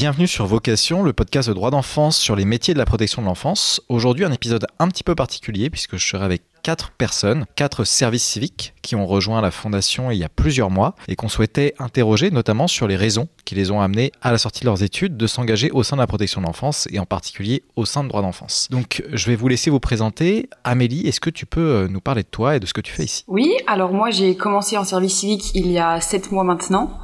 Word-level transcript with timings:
Bienvenue 0.00 0.26
sur 0.26 0.46
Vocation, 0.46 1.02
le 1.02 1.12
podcast 1.12 1.50
de 1.50 1.52
droit 1.52 1.70
d'enfance 1.70 2.16
sur 2.16 2.34
les 2.34 2.46
métiers 2.46 2.72
de 2.72 2.78
la 2.78 2.86
protection 2.86 3.20
de 3.20 3.26
l'enfance. 3.26 3.82
Aujourd'hui, 3.90 4.24
un 4.24 4.32
épisode 4.32 4.66
un 4.78 4.88
petit 4.88 5.04
peu 5.04 5.14
particulier 5.14 5.68
puisque 5.68 5.98
je 5.98 6.06
serai 6.06 6.24
avec 6.24 6.40
quatre 6.62 6.90
personnes, 6.92 7.44
quatre 7.54 7.84
services 7.84 8.24
civiques 8.24 8.72
qui 8.80 8.96
ont 8.96 9.06
rejoint 9.06 9.42
la 9.42 9.50
fondation 9.50 10.10
il 10.10 10.16
y 10.16 10.24
a 10.24 10.30
plusieurs 10.30 10.70
mois 10.70 10.94
et 11.06 11.16
qu'on 11.16 11.28
souhaitait 11.28 11.74
interroger 11.78 12.30
notamment 12.30 12.66
sur 12.66 12.88
les 12.88 12.96
raisons 12.96 13.28
qui 13.44 13.54
les 13.54 13.70
ont 13.70 13.82
amenés 13.82 14.10
à 14.22 14.32
la 14.32 14.38
sortie 14.38 14.60
de 14.60 14.66
leurs 14.66 14.82
études 14.82 15.18
de 15.18 15.26
s'engager 15.26 15.70
au 15.70 15.82
sein 15.82 15.96
de 15.96 16.00
la 16.00 16.06
protection 16.06 16.40
de 16.40 16.46
l'enfance 16.46 16.88
et 16.90 16.98
en 16.98 17.04
particulier 17.04 17.62
au 17.76 17.84
sein 17.84 18.02
de 18.02 18.08
droit 18.08 18.22
d'enfance. 18.22 18.68
Donc 18.70 19.04
je 19.12 19.26
vais 19.26 19.36
vous 19.36 19.48
laisser 19.48 19.68
vous 19.68 19.80
présenter. 19.80 20.48
Amélie, 20.64 21.06
est-ce 21.08 21.20
que 21.20 21.28
tu 21.28 21.44
peux 21.44 21.60
euh, 21.60 21.88
nous 21.88 22.00
parler 22.00 22.22
de 22.22 22.28
toi 22.28 22.56
et 22.56 22.60
de 22.60 22.64
ce 22.64 22.72
que 22.72 22.80
tu 22.80 22.92
fais 22.94 23.04
ici? 23.04 23.24
Oui, 23.28 23.52
alors 23.66 23.92
moi 23.92 24.08
j'ai 24.08 24.34
commencé 24.34 24.78
en 24.78 24.84
service 24.84 25.16
civique 25.16 25.50
il 25.54 25.70
y 25.70 25.78
a 25.78 26.00
sept 26.00 26.32
mois 26.32 26.44
maintenant. 26.44 26.98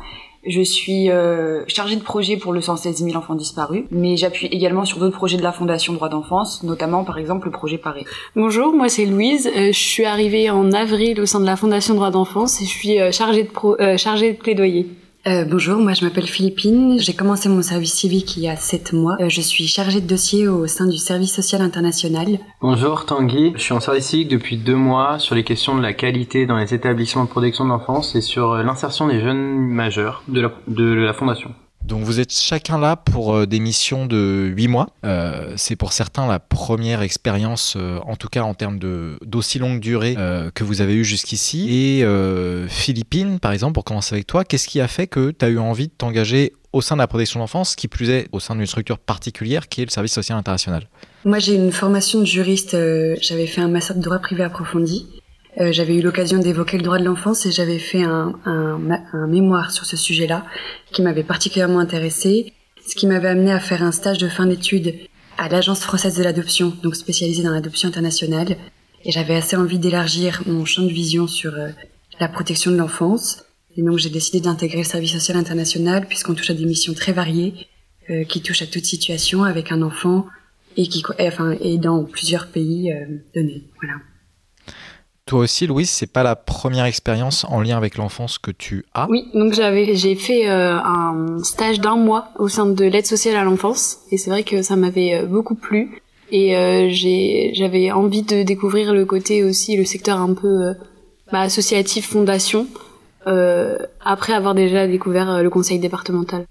Je 0.47 0.63
suis 0.63 1.11
euh, 1.11 1.65
chargée 1.67 1.97
de 1.97 2.03
projet 2.03 2.37
pour 2.37 2.53
le 2.53 2.61
116 2.61 3.03
000 3.03 3.17
enfants 3.17 3.35
disparus, 3.35 3.85
mais 3.91 4.17
j'appuie 4.17 4.47
également 4.47 4.85
sur 4.85 4.99
d'autres 4.99 5.17
projets 5.17 5.37
de 5.37 5.43
la 5.43 5.51
Fondation 5.51 5.93
Droits 5.93 6.09
d'enfance, 6.09 6.63
notamment 6.63 7.03
par 7.03 7.19
exemple 7.19 7.47
le 7.47 7.51
projet 7.51 7.79
Paré. 7.79 8.05
Bonjour, 8.37 8.73
moi 8.73 8.89
c'est 8.89 9.07
Louise. 9.07 9.49
Euh, 9.49 9.73
je 9.73 9.79
suis 9.79 10.05
arrivée 10.05 10.49
en 10.49 10.71
avril 10.73 11.21
au 11.21 11.27
sein 11.27 11.41
de 11.41 11.47
la 11.47 11.57
Fondation 11.57 11.95
Droits 11.95 12.13
d'enfance 12.13 12.63
et 12.63 12.65
je 12.65 12.71
suis 12.71 13.01
euh, 13.01 13.11
chargée 13.11 13.43
de, 13.43 13.83
euh, 13.83 13.97
chargée 13.97 14.35
de 14.35 14.39
plaidoyer. 14.39 14.87
Euh, 15.27 15.45
bonjour, 15.45 15.81
moi 15.81 15.93
je 15.93 16.05
m'appelle 16.05 16.29
Philippine. 16.29 17.01
J'ai 17.01 17.13
commencé 17.13 17.49
mon 17.49 17.61
service 17.61 17.95
civique 17.95 18.37
il 18.37 18.45
y 18.45 18.49
a 18.49 18.55
sept 18.55 18.93
mois. 18.93 19.17
Euh, 19.19 19.29
je 19.29 19.41
suis 19.41 19.67
chargée 19.67 20.01
de 20.01 20.07
dossier 20.07 20.47
au 20.47 20.69
sein 20.69 20.87
du 20.87 20.99
service 20.99 21.35
social 21.35 21.63
international. 21.63 22.39
Bonjour 22.61 23.07
Tanguy, 23.07 23.53
je 23.57 23.61
suis 23.61 23.73
en 23.73 23.81
service 23.81 24.07
civique 24.07 24.29
depuis 24.29 24.57
deux 24.57 24.77
mois 24.77 25.19
sur 25.19 25.35
les 25.35 25.43
questions 25.43 25.75
de 25.75 25.83
la 25.83 25.95
qualité 25.95 26.47
dans 26.47 26.57
les 26.57 26.75
établissements 26.75 27.25
de 27.25 27.29
protection 27.29 27.65
de 27.65 27.71
l'enfance 27.71 28.15
et 28.15 28.21
sur 28.21 28.53
euh, 28.53 28.63
l'insertion 28.63 29.09
des 29.09 29.21
jeunes 29.21 29.59
majeurs 29.59 30.23
de 30.29 30.93
la 30.93 31.13
fondation. 31.13 31.51
Donc 31.87 32.03
vous 32.03 32.19
êtes 32.19 32.33
chacun 32.33 32.81
là 32.81 32.97
pour 32.97 33.35
euh, 33.35 33.47
des 33.47 33.61
missions 33.61 34.07
de 34.07 34.53
8 34.57 34.69
mois. 34.69 34.89
Euh, 35.05 35.53
c'est 35.57 35.77
pour 35.77 35.93
certains 35.93 36.27
la 36.27 36.41
première 36.41 37.01
expérience, 37.03 37.75
euh, 37.77 38.01
en 38.07 38.17
tout 38.17 38.29
cas 38.29 38.43
en 38.43 38.55
termes 38.55 38.79
d'aussi 39.23 39.61
longue 39.61 39.79
durée 39.79 40.17
que 40.55 40.65
vous 40.65 40.81
avez 40.81 40.95
eu 40.95 41.05
jusqu'ici. 41.05 41.69
Et 41.71 42.05
Philippine, 42.69 43.39
par 43.39 43.53
exemple, 43.53 43.75
pour 43.75 43.85
commencer 43.85 44.15
avec 44.15 44.27
toi, 44.27 44.45
qu'est-ce 44.45 44.67
qui 44.67 44.81
a 44.81 44.89
fait 44.89 45.07
que 45.07 45.31
tu 45.31 45.45
as 45.45 45.49
eu 45.49 45.59
envie 45.59 45.89
de 45.89 45.93
t'engager 45.93 46.53
au 46.73 46.81
sein 46.81 46.97
de 46.97 47.01
la 47.01 47.07
protection 47.07 47.39
de 47.39 47.43
l'enfance, 47.43 47.77
qui 47.77 47.89
plus 47.89 48.11
est 48.11 48.29
au 48.33 48.41
sein 48.41 48.57
d'une 48.57 48.67
structure 48.67 48.99
particulière 48.99 49.69
qui 49.69 49.83
est 49.83 49.85
le 49.85 49.91
service 49.91 50.13
social 50.13 50.37
international? 50.37 50.89
Moi 51.25 51.39
j'ai 51.39 51.55
une 51.55 51.73
formation 51.73 52.21
de 52.21 52.25
juriste, 52.25 52.77
j'avais 53.21 53.47
fait 53.47 53.61
un 53.61 53.69
master 53.69 53.97
de 53.97 54.03
droit 54.03 54.19
privé 54.19 54.43
approfondi. 54.43 55.07
Euh, 55.59 55.73
j'avais 55.73 55.97
eu 55.97 56.03
l'occasion 56.03 56.39
d'évoquer 56.39 56.77
le 56.77 56.83
droit 56.83 56.99
de 56.99 57.05
l'enfance 57.05 57.47
et 57.47 57.53
j'avais 57.53 57.79
fait 57.79 58.03
un, 58.03 58.39
un, 58.45 58.79
un, 59.13 59.27
mémoire 59.27 59.71
sur 59.71 59.87
ce 59.87 59.97
sujet-là 59.97 60.45
qui 60.93 61.01
m'avait 61.01 61.23
particulièrement 61.23 61.79
intéressée, 61.79 62.53
ce 62.87 62.95
qui 62.95 63.07
m'avait 63.07 63.29
amené 63.29 63.53
à 63.53 63.61
faire 63.61 63.83
un 63.83 63.93
stage 63.93 64.19
de 64.19 64.29
fin 64.29 64.47
d'études 64.47 64.95
à 65.39 65.49
l'Agence 65.49 65.81
française 65.81 66.17
de 66.17 66.23
l'adoption, 66.23 66.73
donc 66.83 66.97
spécialisée 66.97 67.43
dans 67.43 67.53
l'adoption 67.53 67.89
internationale. 67.89 68.57
Et 69.05 69.13
j'avais 69.13 69.35
assez 69.35 69.57
envie 69.57 69.79
d'élargir 69.79 70.43
mon 70.47 70.65
champ 70.65 70.83
de 70.83 70.93
vision 70.93 71.27
sur 71.27 71.55
euh, 71.55 71.69
la 72.21 72.29
protection 72.29 72.71
de 72.71 72.77
l'enfance. 72.77 73.45
Et 73.77 73.83
donc 73.83 73.99
j'ai 73.99 74.11
décidé 74.11 74.41
d'intégrer 74.41 74.79
le 74.79 74.85
service 74.85 75.13
social 75.13 75.37
international 75.37 76.07
puisqu'on 76.07 76.35
touche 76.35 76.51
à 76.51 76.55
des 76.55 76.65
missions 76.65 76.95
très 76.95 77.13
variées 77.13 77.55
euh, 78.11 78.25
qui 78.25 78.41
touchent 78.41 78.63
à 78.63 78.67
toute 78.67 78.85
situation 78.85 79.45
avec 79.45 79.73
un 79.73 79.83
enfant 79.83 80.27
et 80.77 80.89
qui, 80.89 81.03
enfin, 81.21 81.57
et 81.61 81.79
dans 81.79 82.05
plusieurs 82.05 82.49
pays 82.49 82.93
euh, 82.93 83.05
donnés. 83.35 83.65
Voilà. 83.81 83.97
Toi 85.27 85.41
aussi, 85.41 85.67
Louise, 85.67 85.91
c'est 85.91 86.07
pas 86.07 86.23
la 86.23 86.37
première 86.37 86.85
expérience 86.85 87.45
en 87.49 87.61
lien 87.61 87.77
avec 87.77 87.97
l'enfance 87.97 88.39
que 88.39 88.53
tu 88.53 88.85
as 88.95 89.11
Oui, 89.11 89.25
donc 89.35 89.55
j'avais, 89.55 89.97
j'ai 89.97 90.15
fait 90.15 90.49
euh, 90.49 90.79
un 90.79 91.43
stage 91.43 91.81
d'un 91.81 91.97
mois 91.97 92.29
au 92.39 92.47
sein 92.47 92.67
de 92.67 92.85
l'aide 92.85 93.07
sociale 93.07 93.35
à 93.35 93.43
l'enfance, 93.43 93.99
et 94.13 94.19
c'est 94.19 94.31
vrai 94.31 94.45
que 94.45 94.63
ça 94.63 94.77
m'avait 94.77 95.15
euh, 95.15 95.27
beaucoup 95.27 95.57
plu. 95.57 96.01
Et 96.31 96.57
euh, 96.57 96.87
j'ai, 96.91 97.51
j'avais 97.55 97.91
envie 97.91 98.23
de 98.23 98.45
découvrir 98.45 98.95
le 98.95 99.05
côté 99.05 99.43
aussi, 99.43 99.77
le 99.77 99.85
secteur 99.85 100.21
un 100.21 100.33
peu 100.33 100.47
euh, 100.47 100.75
bah, 101.33 101.41
associatif, 101.41 102.09
fondation, 102.09 102.69
euh, 103.27 103.79
après 104.05 104.33
avoir 104.33 104.55
déjà 104.55 104.87
découvert 104.87 105.43
le 105.43 105.51
conseil 105.51 105.81
départemental. 105.81 106.47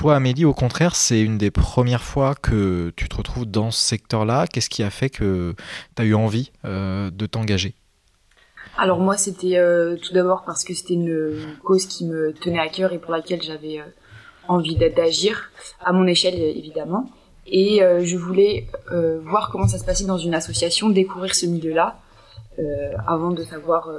Toi, 0.00 0.16
Amélie, 0.16 0.46
au 0.46 0.54
contraire, 0.54 0.96
c'est 0.96 1.20
une 1.20 1.36
des 1.36 1.50
premières 1.50 2.02
fois 2.02 2.34
que 2.34 2.90
tu 2.96 3.06
te 3.06 3.16
retrouves 3.16 3.44
dans 3.44 3.70
ce 3.70 3.86
secteur-là. 3.86 4.46
Qu'est-ce 4.46 4.70
qui 4.70 4.82
a 4.82 4.88
fait 4.88 5.10
que 5.10 5.54
tu 5.94 6.00
as 6.00 6.06
eu 6.06 6.14
envie 6.14 6.52
euh, 6.64 7.10
de 7.10 7.26
t'engager? 7.26 7.74
Alors 8.78 8.98
moi, 8.98 9.18
c'était 9.18 9.58
euh, 9.58 9.98
tout 9.98 10.14
d'abord 10.14 10.44
parce 10.46 10.64
que 10.64 10.72
c'était 10.72 10.94
une 10.94 11.36
cause 11.62 11.84
qui 11.84 12.06
me 12.06 12.32
tenait 12.32 12.60
à 12.60 12.68
cœur 12.68 12.94
et 12.94 12.98
pour 12.98 13.12
laquelle 13.12 13.42
j'avais 13.42 13.80
euh, 13.80 13.84
envie 14.48 14.76
d'agir, 14.76 15.50
à 15.84 15.92
mon 15.92 16.06
échelle 16.06 16.34
évidemment. 16.34 17.10
Et 17.46 17.80
je 17.80 18.16
voulais 18.16 18.68
voir 19.22 19.50
comment 19.50 19.68
ça 19.68 19.76
se 19.76 19.84
passait 19.84 20.06
dans 20.06 20.16
une 20.16 20.32
association, 20.32 20.88
découvrir 20.88 21.34
ce 21.34 21.44
milieu-là, 21.44 21.98
avant 23.06 23.32
de 23.32 23.42
savoir, 23.42 23.90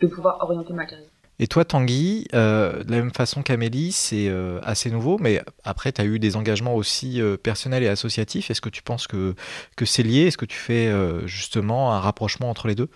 de 0.00 0.06
pouvoir 0.06 0.38
orienter 0.40 0.72
ma 0.72 0.86
carrière. 0.86 1.13
Et 1.40 1.48
toi, 1.48 1.64
Tanguy, 1.64 2.28
euh, 2.32 2.84
de 2.84 2.90
la 2.92 2.98
même 2.98 3.10
façon 3.10 3.42
qu'Amélie, 3.42 3.90
c'est 3.90 4.28
euh, 4.28 4.60
assez 4.62 4.90
nouveau, 4.90 5.18
mais 5.20 5.42
après, 5.64 5.90
tu 5.90 6.00
as 6.00 6.04
eu 6.04 6.20
des 6.20 6.36
engagements 6.36 6.76
aussi 6.76 7.20
euh, 7.20 7.36
personnels 7.36 7.82
et 7.82 7.88
associatifs. 7.88 8.50
Est-ce 8.50 8.60
que 8.60 8.68
tu 8.68 8.82
penses 8.82 9.08
que, 9.08 9.34
que 9.76 9.84
c'est 9.84 10.04
lié? 10.04 10.26
Est-ce 10.26 10.38
que 10.38 10.44
tu 10.44 10.56
fais 10.56 10.92
justement 11.26 11.92
un 11.92 11.98
rapprochement 11.98 12.50
entre 12.50 12.68
les 12.68 12.74
deux? 12.74 12.88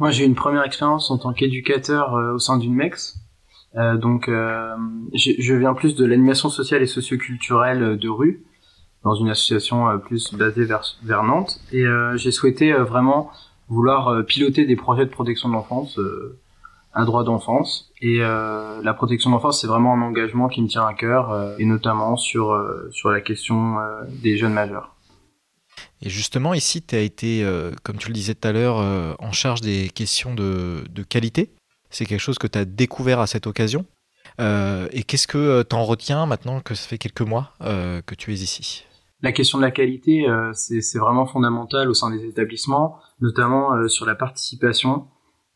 Moi, 0.00 0.10
j'ai 0.10 0.24
une 0.24 0.34
première 0.34 0.64
expérience 0.64 1.10
en 1.10 1.18
tant 1.18 1.32
qu'éducateur 1.32 2.12
au 2.34 2.38
sein 2.38 2.58
d'une 2.58 2.74
MEX. 2.74 3.20
Donc, 3.74 4.28
je 4.28 5.54
viens 5.54 5.74
plus 5.74 5.94
de 5.94 6.04
l'animation 6.04 6.48
sociale 6.48 6.82
et 6.82 6.86
socioculturelle 6.86 7.96
de 7.98 8.08
rue, 8.08 8.44
dans 9.04 9.14
une 9.14 9.28
association 9.28 9.98
plus 10.00 10.34
basée 10.34 10.64
vers, 10.64 10.82
vers 11.04 11.22
Nantes. 11.22 11.60
Et 11.72 11.84
j'ai 12.16 12.32
souhaité 12.32 12.72
vraiment 12.72 13.30
vouloir 13.68 14.24
piloter 14.26 14.66
des 14.66 14.76
projets 14.76 15.04
de 15.04 15.10
protection 15.10 15.48
de 15.48 15.54
l'enfance 15.54 15.98
un 16.94 17.04
droit 17.04 17.24
d'enfance 17.24 17.92
et 18.00 18.18
euh, 18.20 18.80
la 18.82 18.94
protection 18.94 19.30
de 19.30 19.34
l'enfance 19.34 19.60
c'est 19.60 19.66
vraiment 19.66 19.94
un 19.94 20.02
engagement 20.02 20.48
qui 20.48 20.62
me 20.62 20.68
tient 20.68 20.86
à 20.86 20.94
cœur 20.94 21.32
euh, 21.32 21.56
et 21.58 21.64
notamment 21.64 22.16
sur 22.16 22.52
euh, 22.52 22.88
sur 22.92 23.10
la 23.10 23.20
question 23.20 23.76
des 24.08 24.36
jeunes 24.36 24.52
majeurs. 24.52 24.94
Et 26.02 26.08
justement 26.08 26.54
ici 26.54 26.82
tu 26.82 26.94
as 26.94 27.00
été 27.00 27.46
comme 27.82 27.96
tu 27.96 28.08
le 28.08 28.14
disais 28.14 28.34
tout 28.34 28.46
à 28.46 28.52
l'heure 28.52 28.76
en 29.18 29.32
charge 29.32 29.60
des 29.60 29.88
questions 29.88 30.34
de, 30.34 30.84
de 30.88 31.02
qualité. 31.02 31.50
C'est 31.90 32.06
quelque 32.06 32.20
chose 32.20 32.38
que 32.38 32.46
tu 32.46 32.58
as 32.58 32.64
découvert 32.64 33.20
à 33.20 33.26
cette 33.26 33.46
occasion. 33.46 33.86
et 34.38 35.02
qu'est-ce 35.06 35.26
que 35.26 35.62
tu 35.62 35.74
en 35.74 35.84
retiens 35.84 36.26
maintenant 36.26 36.60
que 36.60 36.74
ça 36.74 36.86
fait 36.86 36.98
quelques 36.98 37.22
mois 37.22 37.52
que 37.60 38.14
tu 38.14 38.32
es 38.32 38.36
ici? 38.36 38.84
La 39.22 39.32
question 39.32 39.58
de 39.58 39.62
la 39.62 39.70
qualité 39.70 40.26
c'est 40.52 40.98
vraiment 40.98 41.26
fondamental 41.26 41.88
au 41.88 41.94
sein 41.94 42.10
des 42.10 42.24
établissements, 42.26 42.98
notamment 43.20 43.88
sur 43.88 44.06
la 44.06 44.14
participation 44.14 45.08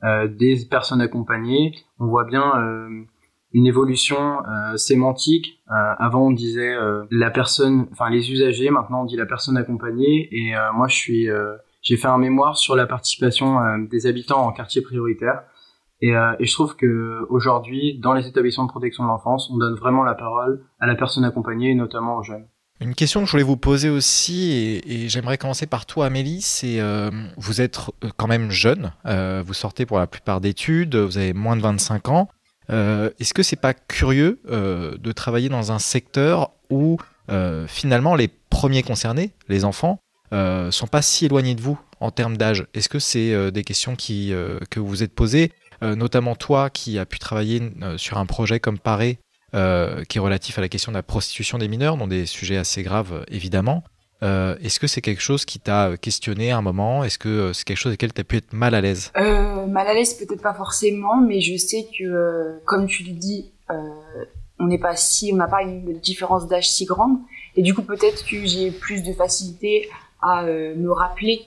des 0.02 0.66
personnes 0.70 1.00
accompagnées. 1.00 1.74
On 1.98 2.06
voit 2.06 2.24
bien 2.24 2.56
euh, 2.56 3.04
une 3.52 3.66
évolution 3.66 4.42
euh, 4.46 4.76
sémantique. 4.76 5.60
avant, 5.68 6.28
on 6.28 6.30
disait 6.30 6.76
la 7.10 7.30
personne, 7.30 7.88
enfin 7.92 8.10
les 8.10 8.30
usagers. 8.30 8.70
Maintenant, 8.70 9.02
on 9.02 9.04
dit 9.04 9.16
la 9.16 9.26
personne 9.26 9.56
accompagnée. 9.56 10.28
Et 10.32 10.54
moi, 10.74 10.88
je 10.88 10.96
suis, 10.96 11.28
j'ai 11.82 11.96
fait 11.96 12.08
un 12.08 12.18
mémoire 12.18 12.56
sur 12.56 12.76
la 12.76 12.86
participation 12.86 13.78
des 13.90 14.06
habitants 14.06 14.46
en 14.46 14.52
quartier 14.52 14.82
prioritaire. 14.82 15.42
Et, 16.00 16.10
et, 16.12 16.46
je 16.46 16.52
trouve 16.52 16.76
que 16.76 17.26
aujourd'hui, 17.28 17.98
dans 17.98 18.14
les 18.14 18.28
établissements 18.28 18.66
de 18.66 18.70
protection 18.70 19.02
de 19.02 19.08
l'enfance, 19.08 19.50
on 19.50 19.58
donne 19.58 19.74
vraiment 19.74 20.04
la 20.04 20.14
parole 20.14 20.64
à 20.78 20.86
la 20.86 20.94
personne 20.94 21.24
accompagnée, 21.24 21.70
et 21.70 21.74
notamment 21.74 22.18
aux 22.18 22.22
jeunes. 22.22 22.46
Une 22.80 22.94
question 22.94 23.20
que 23.20 23.26
je 23.26 23.32
voulais 23.32 23.42
vous 23.42 23.56
poser 23.56 23.88
aussi, 23.88 24.80
et, 24.86 25.08
j'aimerais 25.08 25.36
commencer 25.36 25.66
par 25.66 25.84
toi, 25.84 26.06
Amélie, 26.06 26.42
c'est 26.42 26.78
euh, 26.78 27.10
vous 27.36 27.60
êtes 27.60 27.80
quand 28.16 28.28
même 28.28 28.52
jeune, 28.52 28.92
euh, 29.06 29.42
vous 29.44 29.54
sortez 29.54 29.84
pour 29.84 29.98
la 29.98 30.06
plupart 30.06 30.40
d'études, 30.40 30.94
vous 30.94 31.18
avez 31.18 31.32
moins 31.32 31.56
de 31.56 31.62
25 31.62 32.08
ans. 32.08 32.28
Euh, 32.70 33.10
Est-ce 33.18 33.34
que 33.34 33.42
c'est 33.42 33.56
pas 33.56 33.74
curieux 33.74 34.40
de 34.46 35.12
travailler 35.12 35.48
dans 35.48 35.72
un 35.72 35.80
secteur 35.80 36.52
où 36.70 36.98
finalement 37.66 38.14
les 38.14 38.28
premiers 38.28 38.84
concernés, 38.84 39.32
les 39.48 39.64
enfants, 39.64 39.98
sont 40.30 40.86
pas 40.86 41.02
si 41.02 41.26
éloignés 41.26 41.56
de 41.56 41.60
vous 41.60 41.78
en 41.98 42.12
termes 42.12 42.36
d'âge? 42.36 42.66
Est-ce 42.74 42.88
que 42.88 43.00
c'est 43.00 43.50
des 43.50 43.64
questions 43.64 43.96
qui, 43.96 44.32
que 44.70 44.78
vous 44.78 44.86
vous 44.86 45.02
êtes 45.02 45.14
posées, 45.14 45.50
notamment 45.82 46.36
toi 46.36 46.70
qui 46.70 46.96
as 47.00 47.06
pu 47.06 47.18
travailler 47.18 47.72
sur 47.96 48.18
un 48.18 48.26
projet 48.26 48.60
comme 48.60 48.78
Paré 48.78 49.18
euh, 49.54 50.04
qui 50.04 50.18
est 50.18 50.20
relatif 50.20 50.58
à 50.58 50.60
la 50.60 50.68
question 50.68 50.92
de 50.92 50.96
la 50.96 51.02
prostitution 51.02 51.58
des 51.58 51.68
mineurs, 51.68 51.96
dont 51.96 52.06
des 52.06 52.26
sujets 52.26 52.56
assez 52.56 52.82
graves 52.82 53.24
évidemment. 53.28 53.82
Euh, 54.24 54.56
Est-ce 54.62 54.80
que 54.80 54.88
c'est 54.88 55.00
quelque 55.00 55.22
chose 55.22 55.44
qui 55.44 55.60
t'a 55.60 55.96
questionné 55.96 56.50
à 56.50 56.56
un 56.58 56.62
moment? 56.62 57.04
Est-ce 57.04 57.18
que 57.18 57.52
c'est 57.52 57.64
quelque 57.64 57.76
chose 57.76 57.90
avec 57.90 58.02
lequel 58.02 58.12
tu 58.12 58.20
as 58.20 58.24
pu 58.24 58.36
être 58.38 58.52
mal 58.52 58.74
à 58.74 58.80
l'aise? 58.80 59.12
Euh, 59.16 59.66
Mal 59.66 59.86
à 59.86 59.94
l'aise 59.94 60.14
peut-être 60.14 60.42
pas 60.42 60.54
forcément, 60.54 61.20
mais 61.20 61.40
je 61.40 61.56
sais 61.56 61.86
que, 61.96 62.04
euh, 62.04 62.58
comme 62.64 62.86
tu 62.88 63.04
le 63.04 63.12
dis, 63.12 63.52
euh, 63.70 63.74
on 64.58 64.66
n'est 64.66 64.78
pas 64.78 64.96
si, 64.96 65.30
on 65.32 65.36
n'a 65.36 65.46
pas 65.46 65.62
une 65.62 65.98
différence 66.00 66.48
d'âge 66.48 66.68
si 66.68 66.84
grande, 66.84 67.18
et 67.54 67.62
du 67.62 67.74
coup 67.74 67.82
peut-être 67.82 68.24
que 68.24 68.44
j'ai 68.44 68.72
plus 68.72 69.02
de 69.04 69.12
facilité 69.12 69.88
à 70.20 70.42
euh, 70.44 70.74
me 70.74 70.90
rappeler 70.90 71.42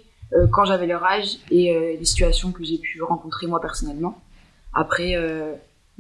quand 0.53 0.63
j'avais 0.63 0.87
leur 0.87 1.03
âge 1.03 1.39
et 1.49 1.97
les 1.99 2.05
situations 2.05 2.53
que 2.53 2.63
j'ai 2.63 2.77
pu 2.77 3.03
rencontrer 3.03 3.47
moi 3.47 3.59
personnellement. 3.59 4.17
Après, 4.73 5.13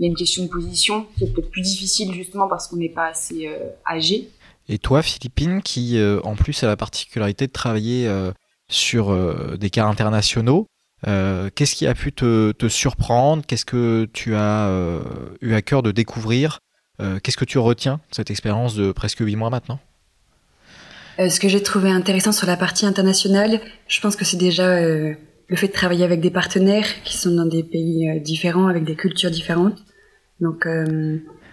il 0.01 0.05
y 0.05 0.07
a 0.07 0.09
une 0.09 0.17
question 0.17 0.43
de 0.43 0.49
position 0.49 1.05
qui 1.15 1.25
est 1.25 1.27
peut-être 1.27 1.51
plus 1.51 1.61
difficile 1.61 2.11
justement 2.13 2.47
parce 2.47 2.67
qu'on 2.67 2.77
n'est 2.77 2.89
pas 2.89 3.07
assez 3.07 3.47
âgé. 3.87 4.29
Et 4.67 4.77
toi, 4.77 5.01
Philippine, 5.03 5.61
qui 5.61 5.99
en 6.23 6.35
plus 6.35 6.63
a 6.63 6.67
la 6.67 6.75
particularité 6.75 7.45
de 7.45 7.51
travailler 7.51 8.11
sur 8.67 9.15
des 9.57 9.69
cas 9.69 9.85
internationaux, 9.85 10.65
qu'est-ce 11.03 11.75
qui 11.75 11.85
a 11.85 11.93
pu 11.93 12.11
te, 12.13 12.51
te 12.51 12.67
surprendre? 12.67 13.43
Qu'est-ce 13.45 13.65
que 13.65 14.09
tu 14.11 14.33
as 14.35 14.71
eu 15.41 15.53
à 15.53 15.61
cœur 15.61 15.83
de 15.83 15.91
découvrir? 15.91 16.59
Qu'est-ce 16.97 17.37
que 17.37 17.45
tu 17.45 17.59
retiens 17.59 17.95
de 18.09 18.15
cette 18.15 18.31
expérience 18.31 18.73
de 18.73 18.91
presque 18.91 19.19
huit 19.19 19.35
mois 19.35 19.51
maintenant? 19.51 19.79
Euh, 21.19 21.29
ce 21.29 21.39
que 21.39 21.49
j'ai 21.49 21.61
trouvé 21.61 21.89
intéressant 21.89 22.31
sur 22.31 22.47
la 22.47 22.57
partie 22.57 22.85
internationale, 22.85 23.59
je 23.87 23.99
pense 24.01 24.15
que 24.15 24.25
c'est 24.25 24.37
déjà 24.37 24.67
euh, 24.67 25.13
le 25.47 25.55
fait 25.55 25.67
de 25.67 25.73
travailler 25.73 26.03
avec 26.03 26.21
des 26.21 26.31
partenaires 26.31 26.87
qui 27.03 27.17
sont 27.17 27.31
dans 27.31 27.45
des 27.45 27.63
pays 27.63 28.09
euh, 28.09 28.19
différents, 28.19 28.67
avec 28.67 28.85
des 28.85 28.95
cultures 28.95 29.31
différentes. 29.31 29.83
Donc 30.41 30.67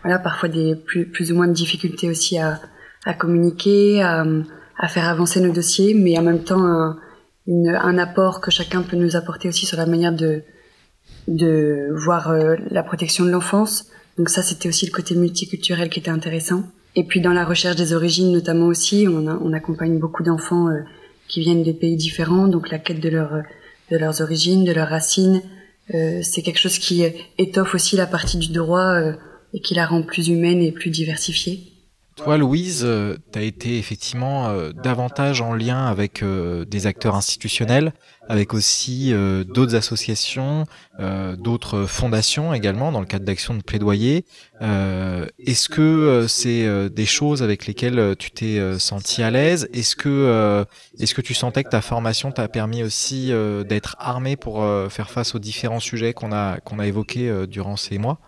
voilà, 0.02 0.18
parfois 0.18 0.48
des 0.48 0.74
plus, 0.74 1.06
plus 1.06 1.30
ou 1.30 1.36
moins 1.36 1.46
de 1.46 1.52
difficultés 1.52 2.08
aussi 2.08 2.38
à, 2.38 2.60
à 3.04 3.14
communiquer, 3.14 4.02
à, 4.02 4.24
à, 4.78 4.88
faire 4.88 5.06
avancer 5.08 5.40
nos 5.40 5.52
dossiers, 5.52 5.94
mais 5.94 6.18
en 6.18 6.22
même 6.22 6.42
temps 6.42 6.64
un, 6.64 6.98
une, 7.46 7.68
un 7.68 7.98
apport 7.98 8.40
que 8.40 8.50
chacun 8.50 8.82
peut 8.82 8.96
nous 8.96 9.14
apporter 9.14 9.48
aussi 9.48 9.66
sur 9.66 9.76
la 9.76 9.86
manière 9.86 10.12
de, 10.12 10.42
de 11.28 11.88
voir 11.92 12.32
la 12.70 12.82
protection 12.82 13.24
de 13.24 13.30
l'enfance. 13.30 13.90
Donc 14.16 14.30
ça, 14.30 14.42
c'était 14.42 14.68
aussi 14.68 14.84
le 14.86 14.92
côté 14.92 15.14
multiculturel 15.14 15.90
qui 15.90 16.00
était 16.00 16.10
intéressant. 16.10 16.64
Et 16.96 17.04
puis 17.04 17.20
dans 17.20 17.32
la 17.32 17.44
recherche 17.44 17.76
des 17.76 17.92
origines 17.92 18.32
notamment 18.32 18.66
aussi, 18.66 19.06
on, 19.08 19.26
on 19.28 19.52
accompagne 19.52 19.98
beaucoup 19.98 20.24
d'enfants 20.24 20.68
euh, 20.68 20.80
qui 21.28 21.40
viennent 21.40 21.62
des 21.62 21.74
pays 21.74 21.96
différents, 21.96 22.48
donc 22.48 22.70
la 22.70 22.78
quête 22.78 23.00
de, 23.00 23.08
leur, 23.08 23.30
de 23.90 23.96
leurs 23.96 24.20
origines, 24.20 24.64
de 24.64 24.72
leurs 24.72 24.88
racines, 24.88 25.36
euh, 25.36 25.57
c'est 25.90 26.42
quelque 26.42 26.58
chose 26.58 26.78
qui 26.78 27.04
étoffe 27.38 27.74
aussi 27.74 27.96
la 27.96 28.06
partie 28.06 28.38
du 28.38 28.52
droit 28.52 28.94
euh, 28.94 29.14
et 29.54 29.60
qui 29.60 29.74
la 29.74 29.86
rend 29.86 30.02
plus 30.02 30.28
humaine 30.28 30.60
et 30.62 30.72
plus 30.72 30.90
diversifiée. 30.90 31.78
Toi, 32.18 32.36
Louise, 32.36 32.82
euh, 32.84 33.16
tu 33.32 33.38
as 33.38 33.42
été 33.42 33.78
effectivement 33.78 34.48
euh, 34.48 34.72
davantage 34.72 35.40
en 35.40 35.54
lien 35.54 35.86
avec 35.86 36.24
euh, 36.24 36.64
des 36.64 36.88
acteurs 36.88 37.14
institutionnels, 37.14 37.92
avec 38.28 38.54
aussi 38.54 39.12
d'autres 39.46 39.74
associations, 39.74 40.66
d'autres 41.38 41.86
fondations 41.86 42.54
également, 42.54 42.92
dans 42.92 43.00
le 43.00 43.06
cadre 43.06 43.24
d'actions 43.24 43.54
de 43.54 43.62
plaidoyer. 43.62 44.24
Est-ce 44.60 45.68
que 45.68 46.26
c'est 46.28 46.88
des 46.90 47.06
choses 47.06 47.42
avec 47.42 47.66
lesquelles 47.66 48.14
tu 48.18 48.30
t'es 48.30 48.78
senti 48.78 49.22
à 49.22 49.30
l'aise? 49.30 49.68
Est-ce 49.72 49.96
que, 49.96 50.64
est-ce 50.98 51.14
que 51.14 51.22
tu 51.22 51.34
sentais 51.34 51.64
que 51.64 51.70
ta 51.70 51.80
formation 51.80 52.30
t'a 52.30 52.48
permis 52.48 52.82
aussi 52.82 53.32
d'être 53.68 53.96
armé 53.98 54.36
pour 54.36 54.64
faire 54.90 55.10
face 55.10 55.34
aux 55.34 55.38
différents 55.40 55.80
sujets 55.80 56.12
qu'on 56.12 56.32
a, 56.32 56.60
qu'on 56.60 56.78
a 56.78 56.86
évoqués 56.86 57.46
durant 57.48 57.76
ces 57.76 57.98
mois? 57.98 58.18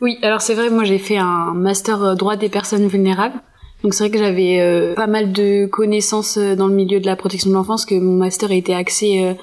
Oui, 0.00 0.18
alors 0.22 0.42
c'est 0.42 0.54
vrai, 0.54 0.70
moi 0.70 0.84
j'ai 0.84 0.98
fait 0.98 1.16
un 1.16 1.54
master 1.54 2.02
euh, 2.02 2.14
droit 2.14 2.36
des 2.36 2.48
personnes 2.48 2.86
vulnérables. 2.86 3.40
Donc 3.82 3.94
c'est 3.94 4.04
vrai 4.04 4.10
que 4.10 4.18
j'avais 4.18 4.60
euh, 4.60 4.94
pas 4.94 5.06
mal 5.06 5.32
de 5.32 5.66
connaissances 5.66 6.38
euh, 6.38 6.56
dans 6.56 6.66
le 6.66 6.74
milieu 6.74 7.00
de 7.00 7.06
la 7.06 7.16
protection 7.16 7.50
de 7.50 7.54
l'enfance, 7.54 7.84
que 7.84 7.94
mon 7.94 8.16
master 8.16 8.50
a 8.50 8.54
été 8.54 8.74
axé 8.74 9.36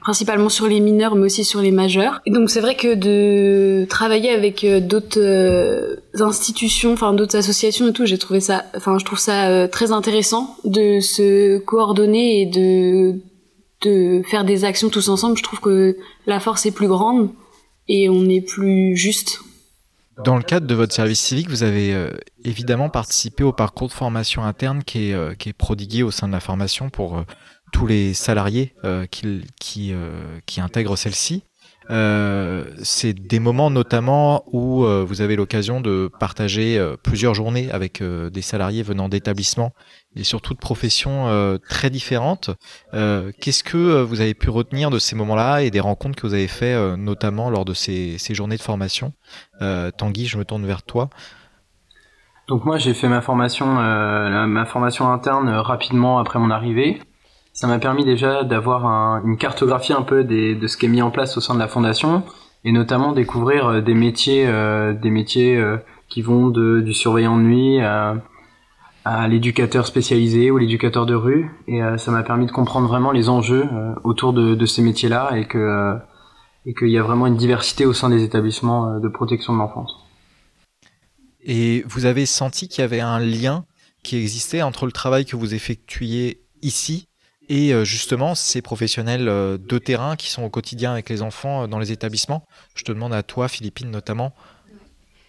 principalement 0.00 0.48
sur 0.48 0.68
les 0.68 0.80
mineurs, 0.80 1.16
mais 1.16 1.26
aussi 1.26 1.44
sur 1.44 1.60
les 1.60 1.72
majeurs. 1.72 2.20
Donc 2.26 2.50
c'est 2.50 2.60
vrai 2.60 2.76
que 2.76 2.94
de 2.94 3.84
travailler 3.86 4.30
avec 4.30 4.64
d'autres 4.86 5.98
institutions, 6.20 6.92
enfin 6.92 7.12
d'autres 7.12 7.36
associations 7.36 7.88
et 7.88 7.92
tout, 7.92 8.06
j'ai 8.06 8.18
trouvé 8.18 8.40
ça, 8.40 8.64
enfin 8.76 8.96
je 8.98 9.04
trouve 9.04 9.18
ça 9.18 9.66
très 9.68 9.90
intéressant 9.90 10.56
de 10.64 11.00
se 11.00 11.58
coordonner 11.58 12.42
et 12.42 12.46
de 12.46 13.20
de 13.82 14.22
faire 14.24 14.44
des 14.44 14.64
actions 14.64 14.88
tous 14.88 15.08
ensemble. 15.08 15.36
Je 15.36 15.42
trouve 15.42 15.60
que 15.60 15.96
la 16.26 16.40
force 16.40 16.66
est 16.66 16.72
plus 16.72 16.88
grande 16.88 17.30
et 17.88 18.08
on 18.08 18.28
est 18.28 18.40
plus 18.40 18.96
juste 18.96 19.40
dans 20.24 20.36
le 20.36 20.42
cadre 20.42 20.66
de 20.66 20.74
votre 20.74 20.92
service 20.92 21.20
civique, 21.20 21.48
vous 21.48 21.62
avez 21.62 21.94
euh, 21.94 22.10
évidemment 22.44 22.88
participé 22.90 23.44
au 23.44 23.52
parcours 23.52 23.88
de 23.88 23.92
formation 23.92 24.44
interne 24.44 24.82
qui 24.82 25.10
est, 25.10 25.14
euh, 25.14 25.34
qui 25.34 25.48
est 25.48 25.52
prodigué 25.52 26.02
au 26.02 26.10
sein 26.10 26.26
de 26.26 26.32
la 26.32 26.40
formation 26.40 26.90
pour 26.90 27.18
euh, 27.18 27.22
tous 27.72 27.86
les 27.86 28.14
salariés 28.14 28.74
qui, 29.10 29.42
qui, 29.60 29.92
qui 30.46 30.60
intègrent 30.62 30.96
celle-ci. 30.96 31.42
Euh, 31.90 32.64
c'est 32.82 33.14
des 33.14 33.40
moments 33.40 33.70
notamment 33.70 34.44
où 34.52 34.84
euh, 34.84 35.04
vous 35.06 35.22
avez 35.22 35.36
l'occasion 35.36 35.80
de 35.80 36.10
partager 36.20 36.78
euh, 36.78 36.96
plusieurs 37.02 37.34
journées 37.34 37.70
avec 37.70 38.02
des 38.02 38.42
salariés 38.42 38.82
venant 38.82 39.08
d'établissements 39.08 39.72
et 40.14 40.24
surtout 40.24 40.54
de 40.54 40.58
professions 40.58 41.58
très 41.68 41.90
différentes. 41.90 42.50
Qu'est-ce 42.92 43.62
que 43.62 44.02
vous 44.02 44.20
avez 44.20 44.34
pu 44.34 44.50
retenir 44.50 44.90
de 44.90 44.98
ces 44.98 45.14
moments-là 45.16 45.60
et 45.60 45.70
des 45.70 45.80
rencontres 45.80 46.16
que 46.16 46.26
vous 46.26 46.34
avez 46.34 46.48
fait 46.48 46.96
notamment 46.96 47.50
lors 47.50 47.64
de 47.64 47.74
ces, 47.74 48.18
ces 48.18 48.34
journées 48.34 48.56
de 48.56 48.62
formation? 48.62 49.12
Tanguy, 49.60 50.26
je 50.26 50.38
me 50.38 50.44
tourne 50.44 50.66
vers 50.66 50.82
toi. 50.82 51.10
Donc 52.48 52.64
moi 52.64 52.78
j'ai 52.78 52.94
fait 52.94 53.08
ma 53.08 53.20
formation, 53.20 53.66
ma 53.66 54.64
formation 54.64 55.12
interne 55.12 55.50
rapidement 55.50 56.18
après 56.18 56.38
mon 56.38 56.50
arrivée 56.50 57.00
ça 57.58 57.66
m'a 57.66 57.80
permis 57.80 58.04
déjà 58.04 58.44
d'avoir 58.44 58.86
une 59.24 59.36
cartographie 59.36 59.92
un 59.92 60.02
peu 60.02 60.22
de 60.22 60.64
ce 60.68 60.76
qui 60.76 60.86
est 60.86 60.88
mis 60.88 61.02
en 61.02 61.10
place 61.10 61.36
au 61.36 61.40
sein 61.40 61.54
de 61.54 61.58
la 61.58 61.66
fondation 61.66 62.22
et 62.62 62.70
notamment 62.70 63.10
découvrir 63.10 63.66
euh, 63.66 63.80
des 63.80 63.94
métiers, 63.94 64.46
euh, 64.46 64.92
des 64.92 65.10
métiers 65.10 65.56
euh, 65.56 65.76
qui 66.08 66.22
vont 66.22 66.50
de, 66.50 66.80
du 66.80 66.94
surveillant 66.94 67.36
de 67.36 67.42
nuit 67.42 67.80
à, 67.80 68.14
l'éducateur 69.28 69.88
spécialisé 69.88 70.52
ou 70.52 70.58
l'éducateur 70.58 71.04
de 71.04 71.14
rue 71.14 71.50
et 71.66 71.80
ça 71.96 72.10
m'a 72.10 72.22
permis 72.22 72.44
de 72.44 72.52
comprendre 72.52 72.86
vraiment 72.86 73.10
les 73.10 73.30
enjeux 73.30 73.66
autour 74.04 74.34
de, 74.34 74.66
ces 74.66 74.82
métiers-là 74.82 75.30
et 75.34 75.46
que 75.46 75.96
et 76.66 76.74
qu'il 76.74 76.90
y 76.90 76.98
a 76.98 77.02
vraiment 77.02 77.26
une 77.26 77.38
diversité 77.38 77.86
au 77.86 77.94
sein 77.94 78.10
des 78.10 78.22
établissements 78.22 79.00
de 79.00 79.08
protection 79.08 79.54
de 79.54 79.58
l'enfance. 79.60 79.96
Et 81.42 81.84
vous 81.86 82.04
avez 82.04 82.26
senti 82.26 82.68
qu'il 82.68 82.82
y 82.82 82.84
avait 82.84 83.00
un 83.00 83.18
lien 83.18 83.64
qui 84.02 84.18
existait 84.18 84.60
entre 84.60 84.84
le 84.84 84.92
travail 84.92 85.24
que 85.24 85.36
vous 85.36 85.54
effectuiez 85.54 86.42
ici 86.60 87.07
et 87.48 87.72
euh, 87.72 87.84
justement 87.84 88.34
ces 88.34 88.62
professionnels 88.62 89.28
euh, 89.28 89.58
de 89.58 89.78
terrain 89.78 90.16
qui 90.16 90.30
sont 90.30 90.42
au 90.42 90.50
quotidien 90.50 90.92
avec 90.92 91.08
les 91.08 91.22
enfants 91.22 91.64
euh, 91.64 91.66
dans 91.66 91.78
les 91.78 91.92
établissements. 91.92 92.44
Je 92.74 92.84
te 92.84 92.92
demande 92.92 93.12
à 93.12 93.22
toi, 93.22 93.48
Philippine 93.48 93.90
notamment. 93.90 94.34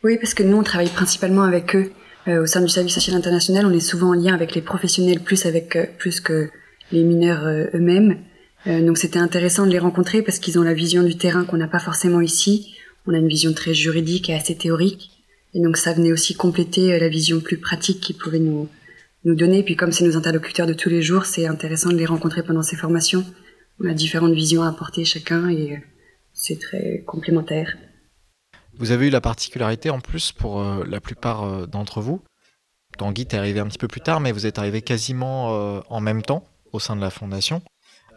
Oui, 0.04 0.18
parce 0.18 0.34
que 0.34 0.44
nous, 0.44 0.58
on 0.58 0.64
travaille 0.64 0.90
principalement 0.90 1.44
avec 1.44 1.76
eux. 1.76 1.92
au 2.28 2.46
sein 2.46 2.62
du 2.62 2.70
service 2.70 2.94
social 2.94 3.18
international, 3.18 3.66
on 3.66 3.72
est 3.72 3.82
souvent 3.82 4.10
en 4.10 4.14
lien 4.14 4.34
avec 4.34 4.56
les 4.56 4.62
professionnels 4.62 5.20
plus, 5.20 5.46
avec, 5.46 5.78
plus 5.98 6.22
que 6.22 6.50
les 6.92 7.04
mineurs 7.04 7.46
eux-mêmes. 7.74 8.18
donc 8.66 8.98
c'était 8.98 9.20
intéressant 9.20 9.66
de 9.66 9.72
les 9.72 9.80
rencontrer 9.80 10.22
parce 10.22 10.40
qu'ils 10.40 10.58
ont 10.58 10.64
la 10.64 10.74
vision 10.74 11.04
du 11.04 11.18
terrain 11.18 11.44
qu'on 11.44 11.58
n'a 11.58 11.68
pas 11.68 11.80
forcément 11.80 12.22
ici. 12.22 12.76
On 13.08 13.14
a 13.14 13.18
une 13.18 13.28
vision 13.28 13.52
très 13.52 13.74
juridique 13.74 14.30
et 14.30 14.36
assez 14.36 14.56
théorique. 14.56 15.12
Et 15.54 15.60
donc 15.60 15.76
ça 15.76 15.92
venait 15.92 16.14
aussi 16.14 16.34
compléter 16.34 16.98
la 16.98 17.10
vision 17.10 17.42
plus 17.42 17.58
pratique 17.58 18.00
qu'ils 18.00 18.16
pouvaient 18.16 18.40
nous, 18.40 18.70
nous 19.24 19.36
donner. 19.36 19.64
Puis 19.64 19.76
comme 19.76 19.92
c'est 19.92 20.06
nos 20.06 20.18
interlocuteurs 20.18 20.68
de 20.68 20.74
tous 20.74 20.90
les 20.90 21.02
jours, 21.02 21.26
c'est 21.26 21.48
intéressant 21.48 21.90
de 21.90 21.98
les 21.98 22.06
rencontrer 22.06 22.44
pendant 22.44 22.62
ces 22.62 22.76
formations. 22.76 23.26
On 23.82 23.90
a 23.90 23.94
différentes 23.94 24.34
visions 24.34 24.64
à 24.64 24.70
apporter 24.70 25.06
chacun 25.06 25.50
et 25.50 25.74
euh, 25.74 25.80
c'est 26.34 26.60
très 26.60 27.04
complémentaire. 27.06 27.78
Vous 28.78 28.92
avez 28.92 29.08
eu 29.08 29.10
la 29.10 29.22
particularité 29.22 29.90
en 29.90 30.00
plus 30.00 30.32
pour 30.32 30.62
euh, 30.62 30.84
la 30.88 31.02
plupart 31.02 31.44
euh, 31.44 31.66
d'entre 31.66 32.02
vous. 32.02 32.22
Tanguy 32.98 33.22
est 33.22 33.34
arrivé 33.34 33.60
un 33.60 33.68
petit 33.68 33.78
peu 33.78 33.88
plus 33.88 34.02
tard, 34.02 34.20
mais 34.20 34.32
vous 34.32 34.46
êtes 34.46 34.58
arrivé 34.58 34.82
quasiment 34.82 35.82
en 35.90 36.02
même 36.02 36.24
temps 36.24 36.44
au 36.74 36.80
sein 36.80 36.96
de 36.96 37.02
la 37.02 37.12
fondation. 37.12 37.62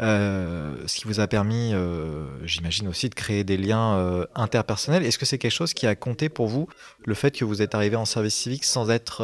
Euh, 0.03 0.75
ce 0.87 0.99
qui 0.99 1.07
vous 1.07 1.21
a 1.21 1.29
permis, 1.29 1.71
euh, 1.75 2.25
j'imagine 2.45 2.89
aussi, 2.89 3.09
de 3.09 3.15
créer 3.15 3.45
des 3.45 3.57
liens 3.57 3.97
euh, 3.99 4.25
interpersonnels. 4.35 5.05
Est-ce 5.05 5.19
que 5.19 5.25
c'est 5.25 5.39
quelque 5.39 5.53
chose 5.53 5.75
qui 5.75 5.87
a 5.87 5.95
compté 5.95 6.29
pour 6.29 6.49
vous, 6.49 6.67
le 7.07 7.15
fait 7.15 7.31
que 7.31 7.45
vous 7.45 7.63
êtes 7.63 7.75
arrivé 7.77 7.95
en 7.95 8.05
service 8.05 8.35
civique 8.35 8.65
sans 8.65 8.91
être 8.91 9.23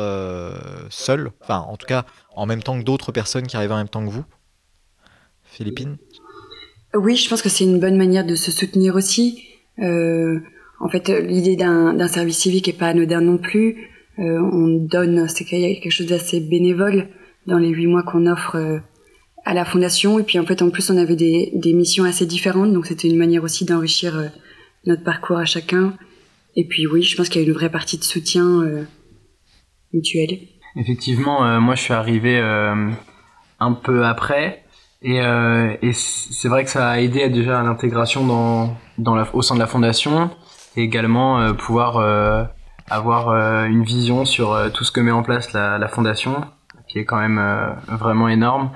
seul, 0.91 1.31
enfin 1.43 1.59
en 1.59 1.77
tout 1.77 1.87
cas 1.87 2.05
en 2.35 2.47
même 2.47 2.63
temps 2.63 2.79
que 2.79 2.85
d'autres 2.85 3.11
personnes 3.11 3.47
qui 3.47 3.57
arrivaient 3.57 3.75
en 3.75 3.79
même 3.79 3.89
temps 3.89 4.05
que 4.05 4.11
vous? 4.11 4.25
Philippine? 5.45 5.97
Oui, 6.95 7.17
je 7.17 7.29
pense 7.29 7.43
que 7.43 7.49
c'est 7.49 7.65
une 7.65 7.81
bonne 7.81 7.97
manière 7.97 8.25
de 8.25 8.37
se 8.37 8.53
soutenir 8.53 8.95
aussi. 8.95 9.45
en 9.79 10.89
fait, 10.91 11.09
l'idée 11.09 11.57
d'un 11.57 12.09
service 12.09 12.39
civique 12.39 12.69
est 12.69 12.79
pas 12.79 12.89
anodin 12.89 13.21
non 13.21 13.39
plus. 13.39 13.91
on 14.19 14.69
donne, 14.69 15.29
c'est 15.29 15.45
quelque 15.45 15.91
chose 15.91 16.07
d'assez 16.07 16.41
bénévole 16.41 17.09
dans 17.47 17.59
les 17.59 17.69
huit 17.69 17.87
mois 17.87 18.05
qu'on 18.05 18.27
offre 18.27 18.81
à 19.49 19.55
la 19.55 19.65
fondation. 19.65 20.19
Et 20.19 20.23
puis 20.23 20.39
en 20.39 20.45
fait, 20.45 20.61
en 20.61 20.69
plus, 20.69 20.91
on 20.91 20.97
avait 20.99 21.17
des, 21.17 21.73
missions 21.73 22.05
assez 22.05 22.27
différentes, 22.27 22.73
donc 22.73 22.87
c'était 22.87 23.09
une 23.09 23.17
manière 23.17 23.43
aussi 23.43 23.65
d'enrichir 23.65 24.15
euh, 24.17 24.29
notre 24.85 25.03
parcours 25.03 25.39
à 25.39 25.47
chacun. 25.47 25.95
Et 26.55 26.67
puis 26.67 26.87
oui, 26.87 27.03
je 27.03 27.17
pense 27.17 27.31
qu'il 27.31 27.41
y 27.41 27.45
a 27.45 27.49
une 27.49 27.55
vraie 27.55 27.71
partie 27.71 27.97
de 27.97 28.05
soutien 28.05 28.45
euh, 28.45 28.85
mutuel. 29.95 30.39
Effectivement, 30.77 31.47
euh, 31.47 31.61
moi 31.61 31.75
je 31.77 31.83
suis 31.83 31.95
arrivé 31.95 32.39
un 32.39 33.73
peu 33.73 34.05
après. 34.05 34.65
Et, 35.01 35.21
c'est 35.93 36.49
vrai 36.49 36.65
que 36.65 36.71
ça 36.71 36.91
a 36.91 37.01
aidé 37.01 37.29
déjà 37.31 37.61
à 37.61 37.63
l'intégration 37.63 38.27
dans, 38.27 38.77
au 39.33 39.43
sein 39.43 39.55
de 39.55 39.61
la 39.61 39.67
fondation 39.67 40.31
et 40.77 40.83
également 40.83 41.55
pouvoir 41.55 42.51
avoir 42.91 43.65
une 43.65 43.85
vision 43.85 44.25
sur 44.25 44.71
tout 44.75 44.85
ce 44.85 44.93
que 44.93 45.01
met 45.01 45.13
en 45.13 45.23
place 45.23 45.53
la, 45.53 45.79
la 45.79 45.89
fondation, 45.89 46.45
qui 46.89 46.99
est 46.99 47.05
quand 47.05 47.21
même 47.21 47.41
vraiment 47.89 48.29
énorme. 48.29 48.71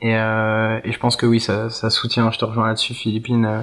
Et, 0.00 0.16
euh, 0.16 0.80
et, 0.84 0.92
je 0.92 0.98
pense 0.98 1.16
que 1.16 1.26
oui, 1.26 1.40
ça, 1.40 1.70
ça, 1.70 1.90
soutient, 1.90 2.30
je 2.30 2.38
te 2.38 2.44
rejoins 2.44 2.66
là-dessus, 2.66 2.94
Philippine, 2.94 3.44
euh, 3.44 3.62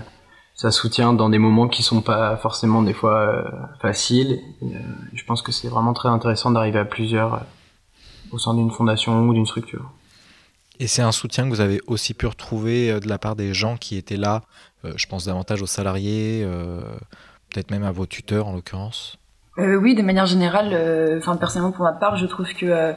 ça 0.56 0.72
soutient 0.72 1.14
dans 1.14 1.30
des 1.30 1.38
moments 1.38 1.68
qui 1.68 1.84
sont 1.84 2.02
pas 2.02 2.38
forcément 2.38 2.82
des 2.82 2.94
fois 2.94 3.44
faciles. 3.82 4.40
je 5.14 5.24
pense 5.26 5.42
que 5.42 5.52
c'est 5.52 5.68
vraiment 5.68 5.94
très 5.94 6.10
intéressant 6.10 6.52
d'arriver 6.52 6.78
à 6.78 6.86
plusieurs 6.86 7.46
au 8.32 8.38
sein 8.38 8.54
d'une 8.54 8.70
fondation 8.70 9.28
ou 9.28 9.34
d'une 9.34 9.46
structure. 9.46 9.92
Et 10.80 10.88
c'est 10.88 11.02
un 11.02 11.12
soutien 11.12 11.46
que 11.46 11.50
vous 11.50 11.62
avez 11.62 11.82
aussi 11.88 12.14
pu 12.14 12.28
retrouver 12.28 13.00
de 13.00 13.08
la 13.08 13.18
part 13.18 13.36
des 13.36 13.56
gens 13.56 13.76
qui 13.76 13.98
étaient 13.98 14.18
là, 14.18 14.44
je 14.84 15.06
pense 15.08 15.26
davantage 15.26 15.64
aux 15.64 15.68
salariés, 15.68 16.46
peut-être 17.52 17.72
même 17.72 17.84
à 17.84 17.92
vos 17.92 18.06
tuteurs 18.06 18.48
en 18.48 18.54
l'occurrence? 18.54 19.18
Euh, 19.58 19.76
Oui, 19.76 19.96
de 19.96 20.02
manière 20.02 20.26
générale, 20.26 20.70
euh, 20.74 21.18
enfin 21.18 21.36
personnellement 21.36 21.72
pour 21.72 21.84
ma 21.84 21.94
part, 21.94 22.16
je 22.16 22.26
trouve 22.26 22.52
que 22.54 22.66
euh, 22.66 22.94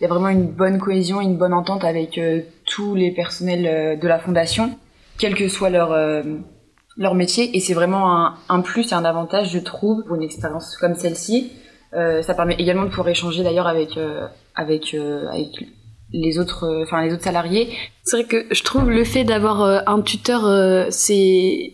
il 0.00 0.04
y 0.04 0.06
a 0.06 0.08
vraiment 0.08 0.28
une 0.28 0.50
bonne 0.50 0.78
cohésion, 0.78 1.20
une 1.20 1.36
bonne 1.36 1.52
entente 1.52 1.84
avec 1.84 2.20
tous 2.74 2.94
les 2.94 3.10
personnels 3.10 3.98
de 3.98 4.08
la 4.08 4.18
fondation, 4.18 4.78
quel 5.18 5.34
que 5.34 5.48
soit 5.48 5.70
leur 5.70 5.96
leur 6.96 7.14
métier, 7.14 7.56
et 7.56 7.60
c'est 7.60 7.74
vraiment 7.74 8.12
un, 8.12 8.34
un, 8.48 8.60
plus 8.60 8.90
et 8.90 8.94
un 8.94 9.04
avantage, 9.04 9.52
je 9.52 9.60
trouve, 9.60 10.02
pour 10.04 10.16
une 10.16 10.22
expérience 10.22 10.76
comme 10.76 10.94
celle-ci. 10.96 11.52
ça 11.92 12.34
permet 12.34 12.56
également 12.58 12.84
de 12.84 12.88
pouvoir 12.88 13.08
échanger 13.08 13.42
d'ailleurs 13.42 13.66
avec 13.66 13.98
avec 14.54 14.94
avec 14.94 15.48
les 16.12 16.38
autres 16.38 16.82
enfin 16.82 17.02
les 17.02 17.12
autres 17.12 17.24
salariés. 17.24 17.72
C'est 18.04 18.18
vrai 18.18 18.26
que 18.26 18.46
je 18.50 18.62
trouve 18.62 18.90
le 18.90 19.04
fait 19.04 19.24
d'avoir 19.24 19.88
un 19.88 20.00
tuteur 20.02 20.42
c'est 20.90 21.72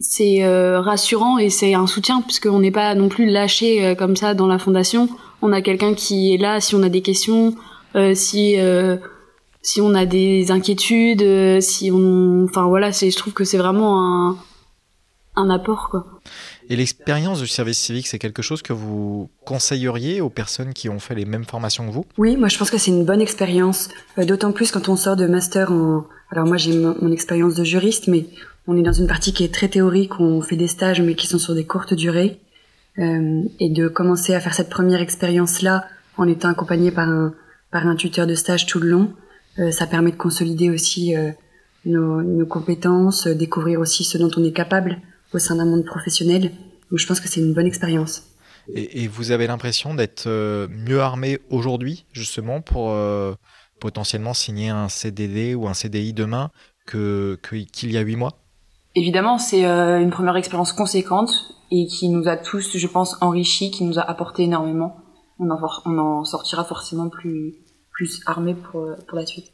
c'est 0.00 0.44
euh, 0.44 0.80
rassurant 0.80 1.38
et 1.38 1.50
c'est 1.50 1.74
un 1.74 1.86
soutien 1.86 2.22
puisqu'on 2.22 2.60
n'est 2.60 2.70
pas 2.70 2.94
non 2.94 3.08
plus 3.08 3.26
lâché 3.26 3.84
euh, 3.84 3.94
comme 3.94 4.16
ça 4.16 4.34
dans 4.34 4.46
la 4.46 4.58
fondation. 4.58 5.08
On 5.42 5.52
a 5.52 5.60
quelqu'un 5.60 5.94
qui 5.94 6.34
est 6.34 6.38
là 6.38 6.60
si 6.60 6.74
on 6.74 6.82
a 6.82 6.88
des 6.88 7.02
questions, 7.02 7.54
euh, 7.96 8.14
si 8.14 8.56
si 9.68 9.80
on 9.80 9.94
a 9.94 10.06
des 10.06 10.50
inquiétudes, 10.50 11.60
si 11.60 11.90
on, 11.92 12.44
enfin 12.44 12.66
voilà, 12.66 12.92
c'est, 12.92 13.10
je 13.10 13.16
trouve 13.16 13.34
que 13.34 13.44
c'est 13.44 13.58
vraiment 13.58 13.92
un 14.02 14.38
un 15.38 15.50
apport 15.50 15.88
quoi. 15.88 16.04
Et 16.68 16.76
l'expérience 16.76 17.40
du 17.40 17.46
service 17.46 17.78
civique, 17.78 18.08
c'est 18.08 18.18
quelque 18.18 18.42
chose 18.42 18.60
que 18.60 18.72
vous 18.72 19.30
conseilleriez 19.44 20.20
aux 20.20 20.28
personnes 20.28 20.74
qui 20.74 20.88
ont 20.88 20.98
fait 20.98 21.14
les 21.14 21.24
mêmes 21.24 21.44
formations 21.44 21.86
que 21.86 21.92
vous? 21.92 22.04
Oui, 22.18 22.36
moi 22.36 22.48
je 22.48 22.58
pense 22.58 22.70
que 22.70 22.78
c'est 22.78 22.90
une 22.90 23.04
bonne 23.04 23.20
expérience, 23.20 23.88
d'autant 24.16 24.52
plus 24.52 24.72
quand 24.72 24.88
on 24.88 24.96
sort 24.96 25.16
de 25.16 25.26
master 25.26 25.70
en... 25.70 26.06
Alors 26.30 26.46
moi 26.46 26.56
j'ai 26.56 26.76
mon 26.76 27.12
expérience 27.12 27.54
de 27.54 27.64
juriste, 27.64 28.08
mais 28.08 28.26
on 28.66 28.76
est 28.76 28.82
dans 28.82 28.92
une 28.92 29.06
partie 29.06 29.32
qui 29.32 29.44
est 29.44 29.54
très 29.54 29.68
théorique, 29.68 30.18
on 30.18 30.42
fait 30.42 30.56
des 30.56 30.66
stages 30.66 31.00
mais 31.00 31.14
qui 31.14 31.26
sont 31.26 31.38
sur 31.38 31.54
des 31.54 31.64
courtes 31.64 31.94
durées. 31.94 32.40
Euh, 32.98 33.42
et 33.60 33.70
de 33.70 33.86
commencer 33.86 34.34
à 34.34 34.40
faire 34.40 34.54
cette 34.54 34.70
première 34.70 35.00
expérience-là 35.00 35.84
en 36.16 36.26
étant 36.26 36.48
accompagné 36.48 36.90
par 36.90 37.08
un, 37.08 37.32
par 37.70 37.86
un 37.86 37.94
tuteur 37.94 38.26
de 38.26 38.34
stage 38.34 38.66
tout 38.66 38.80
le 38.80 38.88
long, 38.88 39.12
euh, 39.12 39.27
ça 39.70 39.86
permet 39.86 40.10
de 40.10 40.16
consolider 40.16 40.70
aussi 40.70 41.16
euh, 41.16 41.32
nos, 41.84 42.22
nos, 42.22 42.46
compétences, 42.46 43.26
découvrir 43.26 43.80
aussi 43.80 44.04
ce 44.04 44.18
dont 44.18 44.30
on 44.36 44.44
est 44.44 44.52
capable 44.52 45.00
au 45.32 45.38
sein 45.38 45.56
d'un 45.56 45.66
monde 45.66 45.84
professionnel. 45.84 46.52
Donc 46.90 46.98
je 46.98 47.06
pense 47.06 47.20
que 47.20 47.28
c'est 47.28 47.40
une 47.40 47.54
bonne 47.54 47.66
expérience. 47.66 48.24
Et, 48.74 49.04
et 49.04 49.08
vous 49.08 49.30
avez 49.30 49.46
l'impression 49.46 49.94
d'être 49.94 50.28
mieux 50.68 51.00
armé 51.00 51.38
aujourd'hui, 51.50 52.04
justement, 52.12 52.60
pour 52.60 52.92
potentiellement 53.78 54.34
signer 54.34 54.68
un 54.68 54.88
CDD 54.88 55.54
ou 55.54 55.68
un 55.68 55.74
CDI 55.74 56.12
demain 56.12 56.50
que 56.86 57.38
qu'il 57.42 57.92
y 57.92 57.96
a 57.96 58.00
huit 58.00 58.16
mois? 58.16 58.32
Évidemment, 58.94 59.38
c'est 59.38 59.66
euh, 59.66 60.00
une 60.00 60.10
première 60.10 60.36
expérience 60.36 60.72
conséquente 60.72 61.30
et 61.70 61.86
qui 61.86 62.08
nous 62.08 62.28
a 62.28 62.36
tous, 62.36 62.76
je 62.76 62.86
pense, 62.86 63.16
enrichis, 63.20 63.70
qui 63.70 63.84
nous 63.84 63.98
a 63.98 64.02
apporté 64.02 64.44
énormément. 64.44 64.96
On 65.38 65.50
en, 65.50 65.60
on 65.84 65.98
en 65.98 66.24
sortira 66.24 66.64
forcément 66.64 67.08
plus, 67.08 67.54
armé 68.26 68.54
pour, 68.54 68.94
pour 69.06 69.18
la 69.18 69.26
suite. 69.26 69.52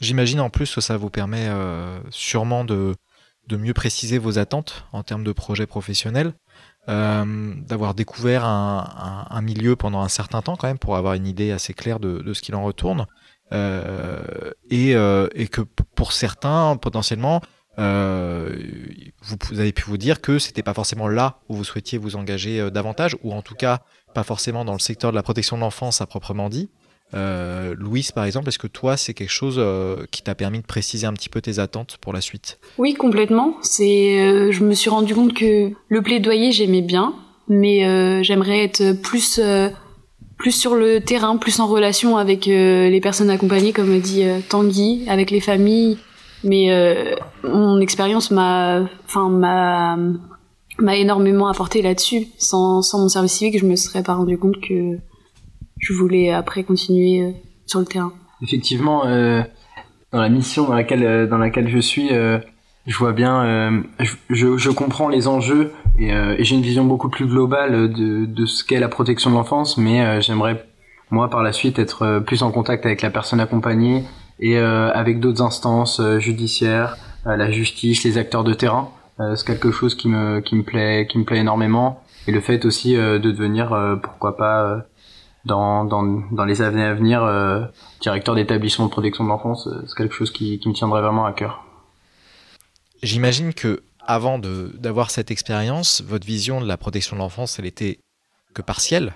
J'imagine 0.00 0.40
en 0.40 0.50
plus 0.50 0.74
que 0.74 0.80
ça 0.80 0.96
vous 0.96 1.10
permet 1.10 1.46
euh, 1.48 1.98
sûrement 2.10 2.64
de, 2.64 2.94
de 3.48 3.56
mieux 3.56 3.74
préciser 3.74 4.18
vos 4.18 4.38
attentes 4.38 4.84
en 4.92 5.02
termes 5.02 5.24
de 5.24 5.32
projet 5.32 5.66
professionnel, 5.66 6.34
euh, 6.88 7.54
d'avoir 7.56 7.94
découvert 7.94 8.44
un, 8.44 9.26
un, 9.30 9.42
milieu 9.42 9.76
pendant 9.76 10.00
un 10.00 10.08
certain 10.08 10.42
temps 10.42 10.56
quand 10.56 10.66
même 10.66 10.78
pour 10.78 10.96
avoir 10.96 11.14
une 11.14 11.26
idée 11.26 11.52
assez 11.52 11.74
claire 11.74 12.00
de, 12.00 12.18
de 12.18 12.34
ce 12.34 12.42
qu'il 12.42 12.54
en 12.54 12.64
retourne, 12.64 13.06
euh, 13.52 14.50
et, 14.70 14.94
euh, 14.94 15.28
et 15.34 15.46
que 15.46 15.60
pour 15.60 16.12
certains, 16.12 16.76
potentiellement, 16.76 17.40
euh, 17.78 18.56
vous, 19.22 19.36
avez 19.58 19.72
pu 19.72 19.84
vous 19.84 19.96
dire 19.96 20.20
que 20.20 20.38
c'était 20.38 20.62
pas 20.62 20.74
forcément 20.74 21.08
là 21.08 21.38
où 21.48 21.56
vous 21.56 21.64
souhaitiez 21.64 21.98
vous 21.98 22.16
engager 22.16 22.60
euh, 22.60 22.70
davantage, 22.70 23.16
ou 23.22 23.32
en 23.32 23.42
tout 23.42 23.54
cas 23.54 23.80
pas 24.14 24.24
forcément 24.24 24.64
dans 24.64 24.74
le 24.74 24.78
secteur 24.78 25.10
de 25.10 25.16
la 25.16 25.22
protection 25.22 25.56
de 25.56 25.62
l'enfance 25.62 26.00
à 26.00 26.06
proprement 26.06 26.48
dit. 26.48 26.70
Euh, 27.14 27.74
Louise, 27.78 28.12
par 28.12 28.24
exemple, 28.24 28.48
est-ce 28.48 28.58
que 28.58 28.66
toi, 28.66 28.96
c'est 28.96 29.14
quelque 29.14 29.30
chose 29.30 29.56
euh, 29.58 30.04
qui 30.10 30.22
t'a 30.22 30.34
permis 30.34 30.60
de 30.60 30.66
préciser 30.66 31.06
un 31.06 31.12
petit 31.12 31.28
peu 31.28 31.40
tes 31.40 31.58
attentes 31.58 31.98
pour 32.00 32.12
la 32.12 32.20
suite? 32.20 32.58
Oui, 32.78 32.94
complètement. 32.94 33.56
C'est, 33.62 34.50
je 34.52 34.64
me 34.64 34.74
suis 34.74 34.90
rendu 34.90 35.14
compte 35.14 35.34
que 35.34 35.70
le 35.88 36.02
plaidoyer, 36.02 36.52
j'aimais 36.52 36.82
bien, 36.82 37.14
mais 37.48 38.22
j'aimerais 38.22 38.64
être 38.64 38.92
plus 39.00 39.40
plus 40.38 40.52
sur 40.52 40.74
le 40.74 41.00
terrain, 41.00 41.36
plus 41.36 41.60
en 41.60 41.68
relation 41.68 42.16
avec 42.16 42.46
les 42.46 43.00
personnes 43.00 43.30
accompagnées, 43.30 43.72
comme 43.72 44.00
dit 44.00 44.24
Tanguy, 44.48 45.04
avec 45.08 45.30
les 45.30 45.38
familles, 45.38 45.98
mais 46.44 46.72
euh, 46.72 47.14
mon 47.44 47.80
expérience 47.80 48.30
m'a, 48.30 48.84
enfin 49.04 49.28
m'a 50.78 50.96
énormément 50.96 51.48
apporté 51.48 51.82
là-dessus. 51.82 52.28
Sans, 52.38 52.82
sans 52.82 52.98
mon 53.00 53.08
service 53.08 53.32
civique, 53.32 53.58
je 53.58 53.66
me 53.66 53.76
serais 53.76 54.02
pas 54.02 54.14
rendu 54.14 54.38
compte 54.38 54.60
que 54.60 54.98
je 55.82 55.92
voulais 55.92 56.32
après 56.32 56.64
continuer 56.64 57.22
euh, 57.22 57.32
sur 57.66 57.80
le 57.80 57.86
terrain. 57.86 58.12
Effectivement, 58.42 59.04
euh, 59.06 59.42
dans 60.12 60.20
la 60.20 60.28
mission 60.28 60.66
dans 60.66 60.74
laquelle 60.74 61.04
euh, 61.04 61.26
dans 61.26 61.38
laquelle 61.38 61.68
je 61.68 61.78
suis, 61.78 62.08
euh, 62.12 62.38
je 62.86 62.96
vois 62.96 63.12
bien, 63.12 63.84
je, 64.00 64.56
je, 64.56 64.70
comprends 64.70 65.08
les 65.08 65.28
enjeux 65.28 65.72
et, 66.00 66.08
et 66.08 66.42
j'ai 66.42 66.56
une 66.56 66.62
vision 66.62 66.84
beaucoup 66.84 67.08
plus 67.08 67.26
globale 67.26 67.92
de, 67.92 68.26
de 68.26 68.44
ce 68.44 68.64
qu'est 68.64 68.80
la 68.80 68.88
protection 68.88 69.30
de 69.30 69.36
l'enfance, 69.36 69.78
mais 69.78 70.20
j'aimerais 70.20 70.66
moi 71.12 71.30
par 71.30 71.44
la 71.44 71.52
suite 71.52 71.78
être 71.78 72.18
plus 72.26 72.42
en 72.42 72.50
contact 72.50 72.84
avec 72.84 73.00
la 73.00 73.10
personne 73.10 73.38
accompagnée 73.38 74.02
et 74.42 74.58
euh, 74.58 74.90
avec 74.92 75.20
d'autres 75.20 75.42
instances 75.42 76.00
euh, 76.00 76.18
judiciaires, 76.18 76.96
euh, 77.26 77.36
la 77.36 77.50
justice, 77.50 78.04
les 78.04 78.18
acteurs 78.18 78.44
de 78.44 78.52
terrain. 78.52 78.90
c'est 79.36 79.46
quelque 79.46 79.70
chose 79.70 79.94
qui 79.94 80.08
me 80.08 80.40
qui 80.40 80.56
me 80.56 80.64
plaît 80.64 81.06
qui 81.08 81.18
me 81.18 81.24
plaît 81.24 81.38
énormément 81.38 82.02
et 82.26 82.32
le 82.32 82.40
fait 82.40 82.64
aussi 82.64 82.94
de 82.94 83.18
devenir 83.18 83.68
pourquoi 84.02 84.36
pas 84.36 84.84
dans, 85.44 86.44
les 86.46 86.62
années 86.62 86.84
à 86.84 86.94
venir 86.94 87.22
directeur 88.00 88.34
d'établissement 88.34 88.86
de 88.86 88.90
protection 88.90 89.24
de 89.24 89.28
l'enfance 89.28 89.68
c'est 89.86 89.96
quelque 89.96 90.14
chose 90.14 90.30
qui, 90.30 90.60
me 90.64 90.72
tiendrait 90.72 91.02
vraiment 91.02 91.24
à 91.24 91.32
cœur. 91.32 91.64
J'imagine 93.02 93.52
que 93.52 93.82
avant 94.04 94.38
d'avoir 94.38 95.10
cette 95.10 95.30
expérience, 95.30 96.02
votre 96.02 96.26
vision 96.26 96.60
de 96.60 96.66
la 96.66 96.76
protection 96.76 97.16
de 97.16 97.20
l'enfance, 97.20 97.58
elle 97.58 97.66
était 97.66 98.00
que 98.54 98.62
partielle. 98.62 99.14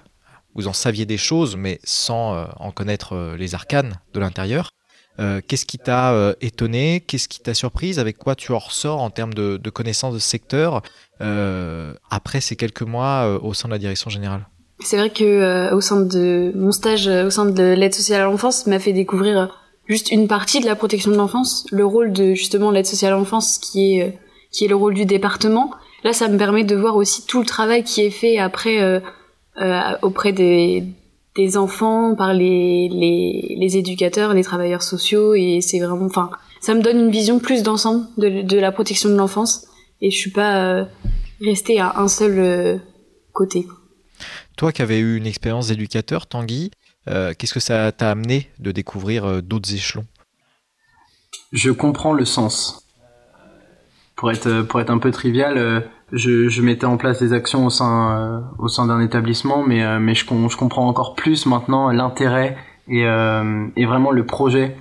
Vous 0.54 0.68
en 0.68 0.72
saviez 0.72 1.06
des 1.06 1.18
choses, 1.18 1.56
mais 1.56 1.80
sans 1.84 2.46
en 2.58 2.70
connaître 2.70 3.34
les 3.36 3.54
arcanes 3.54 3.94
de 4.14 4.20
l'intérieur. 4.20 4.70
Euh, 5.18 5.40
qu'est-ce 5.46 5.64
qui 5.64 5.78
t'a 5.78 6.12
euh, 6.12 6.34
étonné? 6.40 7.00
Qu'est-ce 7.00 7.28
qui 7.28 7.40
t'a 7.40 7.54
surprise? 7.54 7.98
Avec 7.98 8.18
quoi 8.18 8.34
tu 8.34 8.52
en 8.52 8.58
ressors 8.58 9.00
en 9.00 9.10
termes 9.10 9.34
de, 9.34 9.56
de 9.56 9.70
connaissances 9.70 10.14
de 10.14 10.18
secteur 10.18 10.82
euh, 11.20 11.94
après 12.10 12.40
ces 12.40 12.56
quelques 12.56 12.82
mois 12.82 13.26
au 13.42 13.54
sein 13.54 13.68
de 13.68 13.72
la 13.72 13.78
direction 13.78 14.10
générale? 14.10 14.46
C'est 14.80 14.96
vrai 14.96 15.10
que 15.10 15.72
au 15.74 15.80
sein 15.80 16.00
de 16.00 16.52
mon 16.54 16.70
stage 16.70 17.08
au 17.08 17.30
sein 17.30 17.46
de 17.46 17.74
l'aide 17.74 17.94
sociale 17.94 18.20
à 18.20 18.24
l'enfance 18.24 18.66
m'a 18.66 18.78
fait 18.78 18.92
découvrir 18.92 19.58
juste 19.86 20.10
une 20.10 20.28
partie 20.28 20.60
de 20.60 20.66
la 20.66 20.76
protection 20.76 21.10
de 21.10 21.16
l'enfance, 21.16 21.66
le 21.72 21.86
rôle 21.86 22.12
de 22.12 22.34
justement 22.34 22.70
l'aide 22.70 22.86
sociale 22.86 23.14
à 23.14 23.16
l'enfance 23.16 23.58
qui 23.58 23.98
est 23.98 24.18
qui 24.52 24.64
est 24.64 24.68
le 24.68 24.76
rôle 24.76 24.94
du 24.94 25.06
département. 25.06 25.70
Là, 26.04 26.12
ça 26.12 26.28
me 26.28 26.36
permet 26.36 26.64
de 26.64 26.76
voir 26.76 26.96
aussi 26.96 27.26
tout 27.26 27.40
le 27.40 27.46
travail 27.46 27.84
qui 27.84 28.02
est 28.02 28.10
fait 28.10 28.38
après 28.38 29.02
auprès 30.02 30.32
des 30.32 30.84
des 31.36 31.56
enfants, 31.56 32.14
par 32.14 32.32
les, 32.32 32.88
les, 32.88 33.56
les, 33.58 33.76
éducateurs, 33.76 34.34
les 34.34 34.42
travailleurs 34.42 34.82
sociaux, 34.82 35.34
et 35.34 35.60
c'est 35.60 35.78
vraiment, 35.78 36.06
enfin, 36.06 36.30
ça 36.60 36.74
me 36.74 36.80
donne 36.80 36.98
une 36.98 37.10
vision 37.10 37.38
plus 37.38 37.62
d'ensemble 37.62 38.06
de, 38.16 38.42
de 38.42 38.58
la 38.58 38.72
protection 38.72 39.10
de 39.10 39.14
l'enfance, 39.14 39.66
et 40.00 40.10
je 40.10 40.16
suis 40.16 40.30
pas 40.30 40.64
euh, 40.64 40.84
restée 41.40 41.78
à 41.78 41.98
un 41.98 42.08
seul 42.08 42.38
euh, 42.38 42.76
côté. 43.32 43.66
Toi 44.56 44.72
qui 44.72 44.82
avais 44.82 44.98
eu 44.98 45.16
une 45.16 45.26
expérience 45.26 45.68
d'éducateur, 45.68 46.26
Tanguy, 46.26 46.70
euh, 47.08 47.34
qu'est-ce 47.38 47.54
que 47.54 47.60
ça 47.60 47.92
t'a 47.92 48.10
amené 48.10 48.50
de 48.58 48.72
découvrir 48.72 49.42
d'autres 49.42 49.72
échelons? 49.74 50.06
Je 51.52 51.70
comprends 51.70 52.12
le 52.12 52.24
sens. 52.24 52.82
Pour 54.16 54.30
être, 54.30 54.62
pour 54.62 54.80
être 54.80 54.90
un 54.90 54.98
peu 54.98 55.10
trivial, 55.10 55.84
je, 56.12 56.48
je, 56.48 56.62
mettais 56.62 56.86
en 56.86 56.96
place 56.96 57.20
des 57.20 57.32
actions 57.32 57.66
au 57.66 57.70
sein 57.70 58.16
euh, 58.18 58.40
au 58.58 58.68
sein 58.68 58.86
d'un 58.86 59.00
établissement, 59.00 59.64
mais 59.66 59.82
euh, 59.84 59.98
mais 59.98 60.14
je, 60.14 60.24
comprends 60.24 60.86
encore 60.88 61.14
plus 61.14 61.46
maintenant 61.46 61.90
l'intérêt 61.90 62.56
et, 62.88 63.06
euh, 63.06 63.66
et 63.76 63.86
vraiment 63.86 64.12
le 64.12 64.24
projet, 64.24 64.76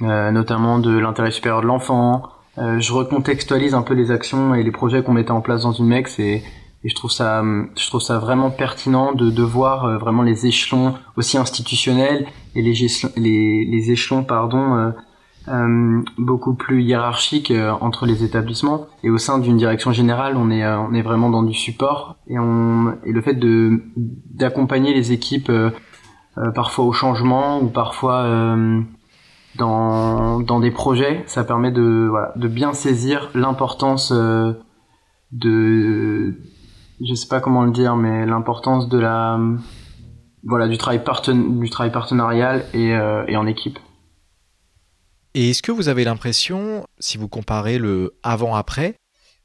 notamment 0.00 0.78
de 0.78 0.96
l'intérêt 0.96 1.30
supérieur 1.30 1.62
de 1.62 1.66
l'enfant. 1.66 2.28
je 2.56 2.92
recontextualise 2.92 3.74
un 3.74 3.82
peu 3.82 3.94
les 3.94 4.10
actions 4.10 4.54
et 4.54 4.62
les 4.62 4.70
projets 4.70 5.02
qu'on 5.02 5.12
mettait 5.12 5.32
en 5.32 5.40
place 5.40 5.62
dans 5.62 5.72
une 5.72 5.86
MEX 5.86 6.20
et 6.84 6.88
je 6.88 6.94
trouve 6.94 7.10
ça 7.10 7.42
je 7.76 7.86
trouve 7.88 8.00
ça 8.00 8.18
vraiment 8.18 8.50
pertinent 8.50 9.12
de, 9.12 9.30
de 9.30 9.42
voir 9.42 9.98
vraiment 9.98 10.22
les 10.22 10.46
échelons 10.46 10.94
aussi 11.16 11.36
institutionnels 11.36 12.26
et 12.54 12.62
les 12.62 12.74
les, 13.16 13.64
les 13.64 13.90
échelons 13.90 14.22
pardon 14.24 14.92
euh, 15.50 16.02
beaucoup 16.18 16.54
plus 16.54 16.82
hiérarchique 16.82 17.50
euh, 17.50 17.72
entre 17.80 18.04
les 18.04 18.22
établissements. 18.22 18.86
Et 19.02 19.08
au 19.08 19.16
sein 19.16 19.38
d'une 19.38 19.56
direction 19.56 19.92
générale 19.92 20.36
on 20.36 20.50
est 20.50 20.62
euh, 20.62 20.78
on 20.78 20.92
est 20.92 21.00
vraiment 21.00 21.30
dans 21.30 21.42
du 21.42 21.54
support. 21.54 22.16
Et 22.26 22.38
on 22.38 22.94
et 23.04 23.12
le 23.12 23.22
fait 23.22 23.34
de 23.34 23.82
d'accompagner 24.34 24.92
les 24.92 25.12
équipes 25.12 25.50
parfois 26.54 26.84
au 26.84 26.92
changement 26.92 27.60
ou 27.60 27.68
parfois 27.68 28.56
dans 29.56 30.40
dans 30.40 30.60
des 30.60 30.70
projets 30.70 31.24
ça 31.26 31.42
permet 31.44 31.72
de 31.72 32.06
voilà, 32.08 32.32
de 32.36 32.46
bien 32.46 32.74
saisir 32.74 33.30
l'importance 33.34 34.12
de 35.32 36.34
je 37.06 37.14
sais 37.14 37.28
pas 37.28 37.40
comment 37.40 37.64
le 37.64 37.72
dire 37.72 37.96
mais 37.96 38.26
l'importance 38.26 38.88
de 38.88 38.98
la 38.98 39.38
voilà 40.44 40.68
du 40.68 40.78
travail 40.78 41.00
du 41.00 41.70
travail 41.70 41.92
partenarial 41.92 42.64
et, 42.72 42.90
et 42.90 43.36
en 43.36 43.46
équipe. 43.46 43.78
Et 45.34 45.50
est-ce 45.50 45.62
que 45.62 45.72
vous 45.72 45.88
avez 45.88 46.04
l'impression, 46.04 46.86
si 46.98 47.18
vous 47.18 47.28
comparez 47.28 47.78
le 47.78 48.16
avant-après, 48.22 48.96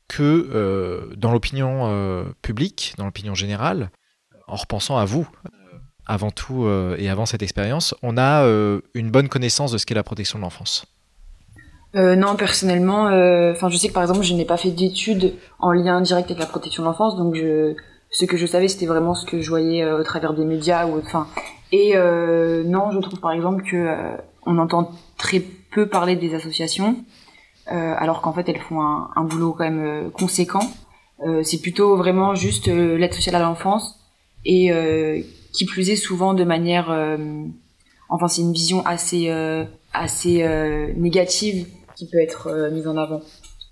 que 0.07 0.49
euh, 0.53 1.15
dans 1.15 1.31
l'opinion 1.31 1.87
euh, 1.87 2.25
publique, 2.41 2.93
dans 2.97 3.05
l'opinion 3.05 3.35
générale, 3.35 3.91
en 4.47 4.55
repensant 4.55 4.97
à 4.97 5.05
vous, 5.05 5.27
avant 6.05 6.31
tout 6.31 6.65
euh, 6.65 6.95
et 6.99 7.09
avant 7.09 7.25
cette 7.25 7.43
expérience, 7.43 7.95
on 8.01 8.17
a 8.17 8.43
une 8.93 9.11
bonne 9.11 9.29
connaissance 9.29 9.71
de 9.71 9.77
ce 9.77 9.85
qu'est 9.85 9.93
la 9.93 10.03
protection 10.03 10.39
de 10.39 10.43
l'enfance? 10.43 10.85
Non, 11.93 12.35
personnellement, 12.35 13.03
enfin, 13.51 13.69
je 13.69 13.77
sais 13.77 13.87
que 13.89 13.93
par 13.93 14.03
exemple, 14.03 14.23
je 14.23 14.33
n'ai 14.33 14.45
pas 14.45 14.57
fait 14.57 14.71
d'études 14.71 15.33
en 15.59 15.71
lien 15.71 16.01
direct 16.01 16.31
avec 16.31 16.39
la 16.39 16.47
protection 16.47 16.83
de 16.83 16.87
l'enfance, 16.87 17.15
donc 17.15 17.35
je, 17.35 17.75
ce 18.09 18.25
que 18.25 18.37
je 18.37 18.45
savais, 18.45 18.67
c'était 18.67 18.85
vraiment 18.87 19.13
ce 19.13 19.25
que 19.25 19.41
je 19.41 19.49
voyais 19.49 19.85
au 19.91 20.03
travers 20.03 20.33
des 20.33 20.45
médias 20.45 20.87
ou, 20.87 20.97
enfin, 20.97 21.27
et 21.71 21.95
non, 22.65 22.91
je 22.91 22.99
trouve 22.99 23.19
par 23.19 23.31
exemple 23.31 23.63
que 23.63 23.95
on 24.45 24.57
entend 24.57 24.91
très 25.17 25.41
peu 25.71 25.87
parler 25.87 26.15
des 26.15 26.35
associations, 26.35 26.95
euh, 27.71 27.93
alors 27.97 28.21
qu'en 28.21 28.33
fait 28.33 28.47
elles 28.49 28.59
font 28.59 28.81
un, 28.81 29.09
un 29.15 29.23
boulot 29.23 29.53
quand 29.53 29.63
même 29.63 29.85
euh, 29.85 30.09
conséquent. 30.09 30.67
Euh, 31.25 31.43
c'est 31.43 31.61
plutôt 31.61 31.95
vraiment 31.95 32.35
juste 32.35 32.67
euh, 32.67 32.97
l'aide 32.97 33.13
sociale 33.13 33.35
à 33.35 33.39
l'enfance 33.39 33.99
et 34.45 34.71
euh, 34.71 35.21
qui 35.53 35.65
plus 35.65 35.89
est 35.89 35.95
souvent 35.95 36.33
de 36.33 36.43
manière, 36.43 36.89
enfin 38.09 38.27
c'est 38.27 38.41
une 38.41 38.53
vision 38.53 38.83
assez 38.85 39.29
assez 39.93 40.43
négative 40.97 41.67
qui 41.95 42.07
peut 42.09 42.19
être 42.19 42.69
mise 42.71 42.87
en 42.87 42.97
avant. 42.97 43.21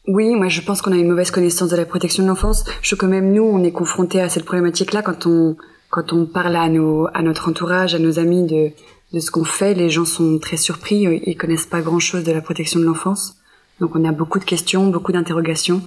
Oui, 0.08 0.34
moi 0.34 0.48
je 0.48 0.62
pense 0.62 0.82
qu'on 0.82 0.92
a 0.92 0.98
une 0.98 1.10
mauvaise 1.10 1.30
connaissance 1.30 1.70
de 1.70 1.76
la 1.76 1.86
protection 1.86 2.24
de 2.24 2.28
l'enfance. 2.28 2.66
Je 2.82 2.96
que 2.96 3.06
même 3.06 3.32
nous, 3.34 3.44
on 3.44 3.64
est 3.64 3.72
confronté 3.72 4.20
à 4.20 4.30
cette 4.30 4.46
problématique-là 4.46 5.02
quand 5.02 5.26
on 5.28 5.56
quand 5.90 6.14
on 6.14 6.26
parle 6.26 6.56
à 6.56 6.70
nos 6.70 7.08
à 7.14 7.22
notre 7.22 7.50
entourage, 7.50 7.94
à 7.94 8.00
nos 8.00 8.18
amis 8.18 8.44
de 8.48 8.72
de 9.14 9.20
ce 9.20 9.30
qu'on 9.30 9.44
fait. 9.44 9.74
Les 9.74 9.90
gens 9.90 10.06
sont 10.06 10.40
très 10.40 10.58
surpris, 10.58 11.06
euh, 11.06 11.20
ils 11.26 11.38
connaissent 11.38 11.66
pas 11.66 11.82
grand-chose 11.82 12.24
de 12.24 12.32
la 12.32 12.42
protection 12.42 12.80
de 12.80 12.86
l'enfance. 12.86 13.36
Donc 13.80 13.96
on 13.96 14.04
a 14.06 14.12
beaucoup 14.12 14.40
de 14.40 14.46
questions, 14.46 14.88
beaucoup 14.88 15.12
d'interrogations, 15.12 15.82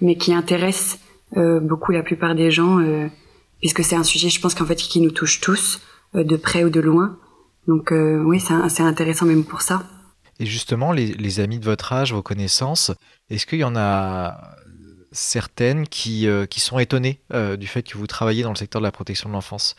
mais 0.00 0.16
qui 0.16 0.32
intéressent 0.34 0.98
euh, 1.36 1.60
beaucoup 1.60 1.92
la 1.92 2.02
plupart 2.02 2.34
des 2.34 2.50
gens, 2.50 2.78
euh, 2.78 3.06
puisque 3.60 3.84
c'est 3.84 3.96
un 3.96 4.04
sujet, 4.04 4.28
je 4.28 4.40
pense 4.40 4.54
qu'en 4.54 4.64
fait, 4.64 4.76
qui 4.76 5.00
nous 5.00 5.10
touche 5.10 5.40
tous, 5.40 5.80
de 6.14 6.36
près 6.36 6.62
ou 6.62 6.68
de 6.70 6.80
loin. 6.80 7.16
Donc 7.66 7.90
oui, 7.92 8.38
c'est 8.40 8.82
intéressant 8.82 9.24
même 9.24 9.44
pour 9.44 9.62
ça. 9.62 9.82
Et 10.40 10.46
justement, 10.46 10.92
les, 10.92 11.40
amis 11.40 11.58
de 11.58 11.64
votre 11.64 11.92
âge, 11.92 12.12
vos 12.12 12.22
connaissances, 12.22 12.90
est-ce 13.30 13.46
qu'il 13.46 13.60
y 13.60 13.64
en 13.64 13.76
a 13.76 14.56
certaines 15.12 15.86
qui, 15.86 16.26
qui 16.50 16.60
sont 16.60 16.78
étonnées 16.78 17.20
du 17.58 17.66
fait 17.66 17.82
que 17.82 17.96
vous 17.96 18.06
travaillez 18.06 18.42
dans 18.42 18.50
le 18.50 18.56
secteur 18.56 18.80
de 18.80 18.86
la 18.86 18.92
protection 18.92 19.28
de 19.28 19.34
l'enfance? 19.34 19.76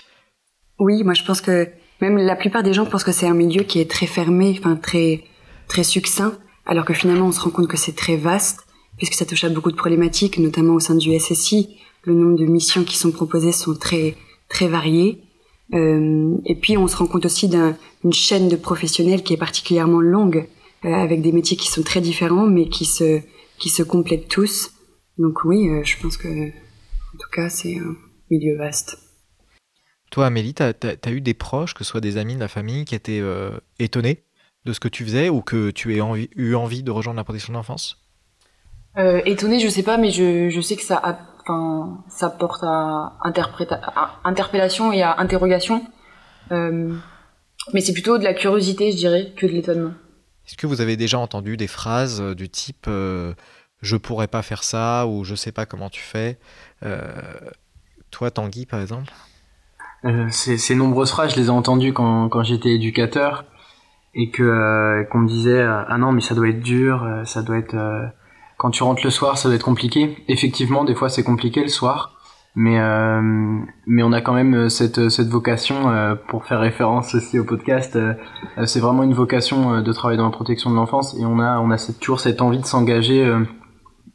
Oui, 0.79 1.03
moi 1.03 1.13
je 1.13 1.23
pense 1.23 1.41
que 1.41 1.69
même 2.01 2.17
la 2.17 2.35
plupart 2.35 2.63
des 2.63 2.73
gens 2.73 2.85
pensent 2.85 3.03
que 3.03 3.11
c'est 3.11 3.27
un 3.27 3.33
milieu 3.33 3.63
qui 3.63 3.79
est 3.79 3.89
très 3.89 4.07
fermé, 4.07 4.55
enfin 4.57 4.75
très 4.75 5.23
très 5.67 5.83
succinct, 5.83 6.37
alors 6.65 6.85
que 6.85 6.93
finalement 6.93 7.27
on 7.27 7.31
se 7.31 7.39
rend 7.39 7.51
compte 7.51 7.67
que 7.67 7.77
c'est 7.77 7.95
très 7.95 8.17
vaste, 8.17 8.61
puisque 8.97 9.13
ça 9.13 9.25
touche 9.25 9.43
à 9.43 9.49
beaucoup 9.49 9.71
de 9.71 9.77
problématiques, 9.77 10.37
notamment 10.37 10.73
au 10.73 10.79
sein 10.79 10.95
du 10.95 11.17
SSI. 11.17 11.77
Le 12.03 12.13
nombre 12.13 12.37
de 12.37 12.45
missions 12.45 12.83
qui 12.83 12.97
sont 12.97 13.11
proposées 13.11 13.53
sont 13.53 13.75
très 13.75 14.15
très 14.49 14.67
variées. 14.67 15.23
Euh, 15.73 16.35
et 16.45 16.55
puis 16.55 16.77
on 16.77 16.87
se 16.87 16.95
rend 16.97 17.07
compte 17.07 17.25
aussi 17.25 17.47
d'une 17.47 18.13
chaîne 18.13 18.49
de 18.49 18.55
professionnels 18.55 19.23
qui 19.23 19.33
est 19.33 19.37
particulièrement 19.37 20.01
longue, 20.01 20.47
euh, 20.85 20.93
avec 20.93 21.21
des 21.21 21.31
métiers 21.31 21.57
qui 21.57 21.67
sont 21.67 21.83
très 21.83 22.01
différents, 22.01 22.47
mais 22.47 22.67
qui 22.67 22.85
se 22.85 23.21
qui 23.59 23.69
se 23.69 23.83
complètent 23.83 24.27
tous. 24.27 24.71
Donc 25.17 25.45
oui, 25.45 25.69
euh, 25.69 25.83
je 25.83 25.97
pense 26.01 26.17
que 26.17 26.27
en 26.27 27.17
tout 27.17 27.29
cas 27.31 27.49
c'est 27.49 27.77
un 27.77 27.95
milieu 28.29 28.57
vaste. 28.57 28.97
Toi, 30.13 30.27
Amélie, 30.27 30.53
tu 30.53 30.61
as, 30.61 31.11
eu 31.11 31.21
des 31.21 31.33
proches, 31.33 31.73
que 31.73 31.83
ce 31.83 31.89
soit 31.89 32.01
des 32.01 32.17
amis 32.17 32.35
de 32.35 32.39
la 32.39 32.47
famille, 32.47 32.85
qui 32.85 32.93
étaient 32.93 33.19
euh, 33.19 33.49
étonnés 33.79 34.23
de 34.63 34.71
ce 34.71 34.79
que 34.79 34.87
tu 34.87 35.03
faisais 35.03 35.29
ou 35.29 35.41
que 35.41 35.71
tu 35.71 35.95
aies 35.95 36.01
eu 36.35 36.53
envie 36.53 36.83
de 36.83 36.91
rejoindre 36.91 37.17
la 37.17 37.23
protection 37.23 37.51
de 37.51 37.57
l'enfance 37.57 38.05
euh, 38.97 39.21
Étonné, 39.25 39.59
je 39.59 39.67
sais 39.67 39.81
pas, 39.81 39.97
mais 39.97 40.11
je, 40.11 40.61
sais 40.61 40.75
que 40.75 40.83
ça, 40.83 41.01
enfin, 41.43 42.03
ça 42.09 42.29
porte 42.29 42.63
à, 42.63 43.13
interpellation 44.23 44.91
et 44.91 45.01
à 45.01 45.19
interrogation. 45.19 45.85
Euh, 46.51 46.93
mais 47.73 47.81
c'est 47.81 47.93
plutôt 47.93 48.17
de 48.17 48.23
la 48.23 48.33
curiosité, 48.33 48.91
je 48.91 48.97
dirais, 48.97 49.33
que 49.35 49.45
de 49.45 49.51
l'étonnement. 49.51 49.93
Est-ce 50.47 50.57
que 50.57 50.67
vous 50.67 50.81
avez 50.81 50.97
déjà 50.97 51.19
entendu 51.19 51.55
des 51.55 51.67
phrases 51.67 52.21
du 52.35 52.49
type 52.49 52.89
je 53.81 53.97
pourrais 53.97 54.27
pas 54.27 54.41
faire 54.41 54.63
ça 54.63 55.07
ou 55.07 55.23
je 55.23 55.35
sais 55.35 55.51
pas 55.51 55.65
comment 55.65 55.89
tu 55.89 56.01
fais 56.01 56.37
Toi, 58.11 58.31
Tanguy, 58.31 58.65
par 58.65 58.81
exemple? 58.81 59.11
Euh, 60.05 60.27
ces, 60.29 60.75
nombreuses 60.75 61.11
phrases, 61.11 61.33
je 61.33 61.39
les 61.39 61.47
ai 61.47 61.49
entendues 61.49 61.93
quand, 61.93 62.27
quand 62.27 62.43
j'étais 62.43 62.71
éducateur 62.71 63.45
et 64.13 64.29
que 64.29 64.43
euh, 64.43 65.03
qu'on 65.05 65.19
me 65.19 65.27
disait 65.27 65.61
euh, 65.61 65.83
ah 65.87 65.97
non 65.97 66.11
mais 66.11 66.21
ça 66.21 66.35
doit 66.35 66.49
être 66.49 66.61
dur, 66.61 67.07
ça 67.25 67.41
doit 67.41 67.57
être 67.57 67.75
quand 68.63 68.71
tu 68.71 68.81
rentres 68.81 69.03
le 69.03 69.11
soir 69.11 69.37
ça 69.37 69.49
doit 69.49 69.55
être 69.55 69.63
compliqué. 69.63 70.17
Effectivement, 70.27 70.83
des 70.85 70.95
fois 70.95 71.09
c'est 71.09 71.23
compliqué 71.23 71.61
le 71.61 71.67
soir, 71.67 72.15
mais 72.55 72.79
mais 73.85 74.03
on 74.03 74.13
a 74.13 74.21
quand 74.21 74.33
même 74.33 74.69
cette 74.69 75.09
cette 75.09 75.27
vocation 75.27 76.17
pour 76.29 76.45
faire 76.45 76.59
référence 76.59 77.13
aussi 77.13 77.37
au 77.37 77.43
podcast. 77.43 77.99
c'est 78.65 78.79
vraiment 78.79 79.03
une 79.03 79.13
vocation 79.13 79.81
de 79.81 79.93
travailler 79.93 80.17
dans 80.17 80.29
la 80.29 80.31
protection 80.31 80.71
de 80.71 80.75
l'enfance 80.75 81.15
et 81.19 81.25
on 81.25 81.39
a 81.39 81.59
on 81.59 81.71
a 81.71 81.77
cette, 81.77 81.99
toujours 81.99 82.21
cette 82.21 82.41
envie 82.41 82.59
de 82.59 82.65
s'engager 82.65 83.31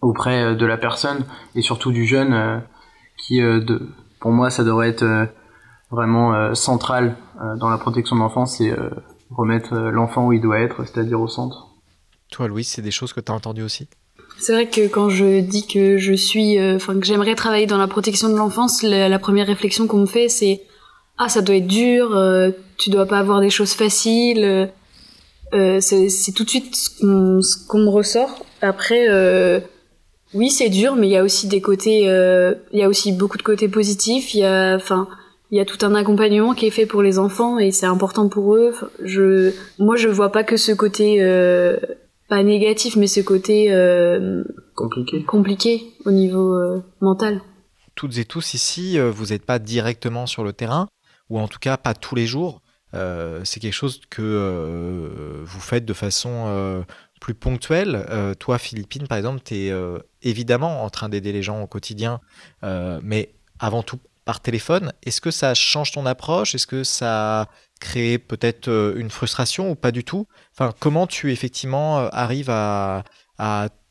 auprès 0.01 0.57
de 0.57 0.67
la 0.67 0.79
personne 0.79 1.25
et 1.55 1.63
surtout 1.63 1.93
du 1.93 2.07
jeune 2.07 2.63
qui 3.19 3.43
pour 4.19 4.33
moi 4.33 4.49
ça 4.51 4.65
devrait 4.65 4.89
être 4.89 5.29
vraiment 5.91 6.35
euh, 6.35 6.55
centrale 6.55 7.17
euh, 7.41 7.57
dans 7.57 7.69
la 7.69 7.79
protection 7.79 8.17
de 8.17 8.21
l'enfance, 8.21 8.61
euh, 8.61 8.91
remettre 9.31 9.75
l'enfant 9.75 10.27
où 10.27 10.33
il 10.33 10.41
doit 10.41 10.61
être, 10.61 10.85
c'est-à-dire 10.85 11.21
au 11.21 11.29
centre. 11.29 11.69
Toi, 12.31 12.49
Louis, 12.49 12.65
c'est 12.65 12.83
des 12.83 12.91
choses 12.91 13.13
que 13.13 13.21
tu 13.21 13.33
as 13.33 13.35
entendues 13.35 13.63
aussi? 13.63 13.89
C'est 14.39 14.53
vrai 14.53 14.67
que 14.67 14.87
quand 14.89 15.09
je 15.09 15.41
dis 15.41 15.67
que 15.67 15.99
je 15.99 16.13
suis, 16.13 16.59
enfin 16.75 16.99
que 16.99 17.07
j'aimerais 17.07 17.35
travailler 17.35 17.67
dans 17.67 17.79
la 17.79 17.89
protection 17.89 18.29
de 18.29 18.37
l'enfance, 18.37 18.83
la, 18.83 19.19
première 19.19 19.47
réflexion 19.47 19.87
qu'on 19.87 19.99
me 19.99 20.07
fait, 20.07 20.29
c'est 20.29 20.63
ah 21.19 21.29
ça 21.29 21.43
doit 21.43 21.57
être 21.57 21.67
dur, 21.67 22.17
tu 22.77 22.91
dois 22.91 23.07
pas 23.07 23.19
avoir 23.19 23.41
des 23.41 23.51
choses 23.51 23.73
faciles. 23.73 24.71
c'est 25.53 26.33
tout 26.35 26.45
de 26.45 26.51
suite 26.51 26.75
ce 26.75 27.67
qu'on 27.67 27.79
me 27.79 27.89
ressort. 27.91 28.45
Après, 28.63 29.09
oui 30.35 30.51
c'est 30.51 30.69
dur, 30.69 30.95
mais 30.95 31.09
il 31.09 31.13
y 31.13 31.17
a 31.17 31.25
aussi 31.25 31.49
des 31.49 31.61
côtés, 31.61 32.03
il 32.03 32.79
y 32.79 32.83
a 32.83 32.89
aussi 32.89 33.13
beaucoup 33.13 33.39
de 33.39 33.43
côtés 33.43 33.69
positifs. 33.69 34.35
Il 34.35 34.41
y 34.41 34.45
a, 34.45 34.77
enfin, 34.77 35.09
il 35.51 35.57
y 35.57 35.61
a 35.61 35.65
tout 35.65 35.85
un 35.85 35.95
accompagnement 35.95 36.55
qui 36.55 36.67
est 36.67 36.71
fait 36.71 36.87
pour 36.87 37.03
les 37.03 37.19
enfants 37.19 37.59
et 37.59 37.71
c'est 37.71 37.87
important 37.87 38.29
pour 38.29 38.55
eux. 38.55 38.75
Je, 39.03 39.53
moi, 39.79 39.97
je 39.97 40.09
vois 40.09 40.31
pas 40.31 40.45
que 40.45 40.57
ce 40.57 40.73
côté 40.73 41.19
euh, 41.21 41.79
pas 42.29 42.43
négatif, 42.43 42.97
mais 42.97 43.07
ce 43.07 43.21
côté 43.21 43.73
euh, 43.73 44.45
compliqué, 44.75 45.25
compliqué 45.25 45.95
au 46.05 46.11
niveau 46.11 46.55
euh, 46.55 46.83
mental. 47.01 47.41
Toutes 47.95 48.19
et 48.19 48.25
tous 48.25 48.55
ici, 48.55 48.99
vous 48.99 49.27
n'êtes 49.27 49.45
pas 49.45 49.59
directement 49.59 50.27
sur 50.27 50.45
le 50.45 50.53
terrain, 50.53 50.87
ou 51.31 51.41
en 51.41 51.49
tout 51.49 51.59
cas 51.59 51.77
pas 51.77 51.95
tous 51.95 52.15
les 52.15 52.27
jours. 52.27 52.63
c'est 52.93 53.59
quelque 53.59 53.73
chose 53.73 54.01
que 54.09 55.43
vous 55.45 55.61
faites 55.61 55.85
de 55.85 55.93
façon 55.93 56.85
plus 57.21 57.35
ponctuelle. 57.35 58.07
toi, 58.39 58.59
Philippine, 58.59 59.09
par 59.09 59.19
exemple, 59.19 59.41
tu 59.45 59.55
es 59.57 59.73
évidemment 60.23 60.85
en 60.85 60.91
train 60.91 61.09
d'aider 61.09 61.33
les 61.33 61.43
gens 61.43 61.61
au 61.61 61.67
quotidien, 61.67 62.21
mais 63.03 63.33
avant 63.59 63.83
tout 63.83 63.99
par 64.29 64.41
téléphone. 64.41 64.93
Est-ce 65.07 65.23
que 65.23 65.31
ça 65.31 65.55
change 65.55 65.93
ton 65.93 66.05
approche? 66.05 66.55
Est-ce 66.55 66.67
que 66.67 66.85
ça 66.85 67.49
crée 67.79 68.19
peut-être 68.19 68.69
euh, 68.69 68.95
une 68.97 69.11
frustration 69.11 69.71
ou 69.71 69.75
pas 69.75 69.91
du 69.91 70.05
tout? 70.05 70.27
Enfin, 70.53 70.73
comment 70.79 71.07
tu 71.07 71.33
effectivement 71.33 71.99
euh, 71.99 72.09
arrives 72.13 72.51
à, 72.51 73.05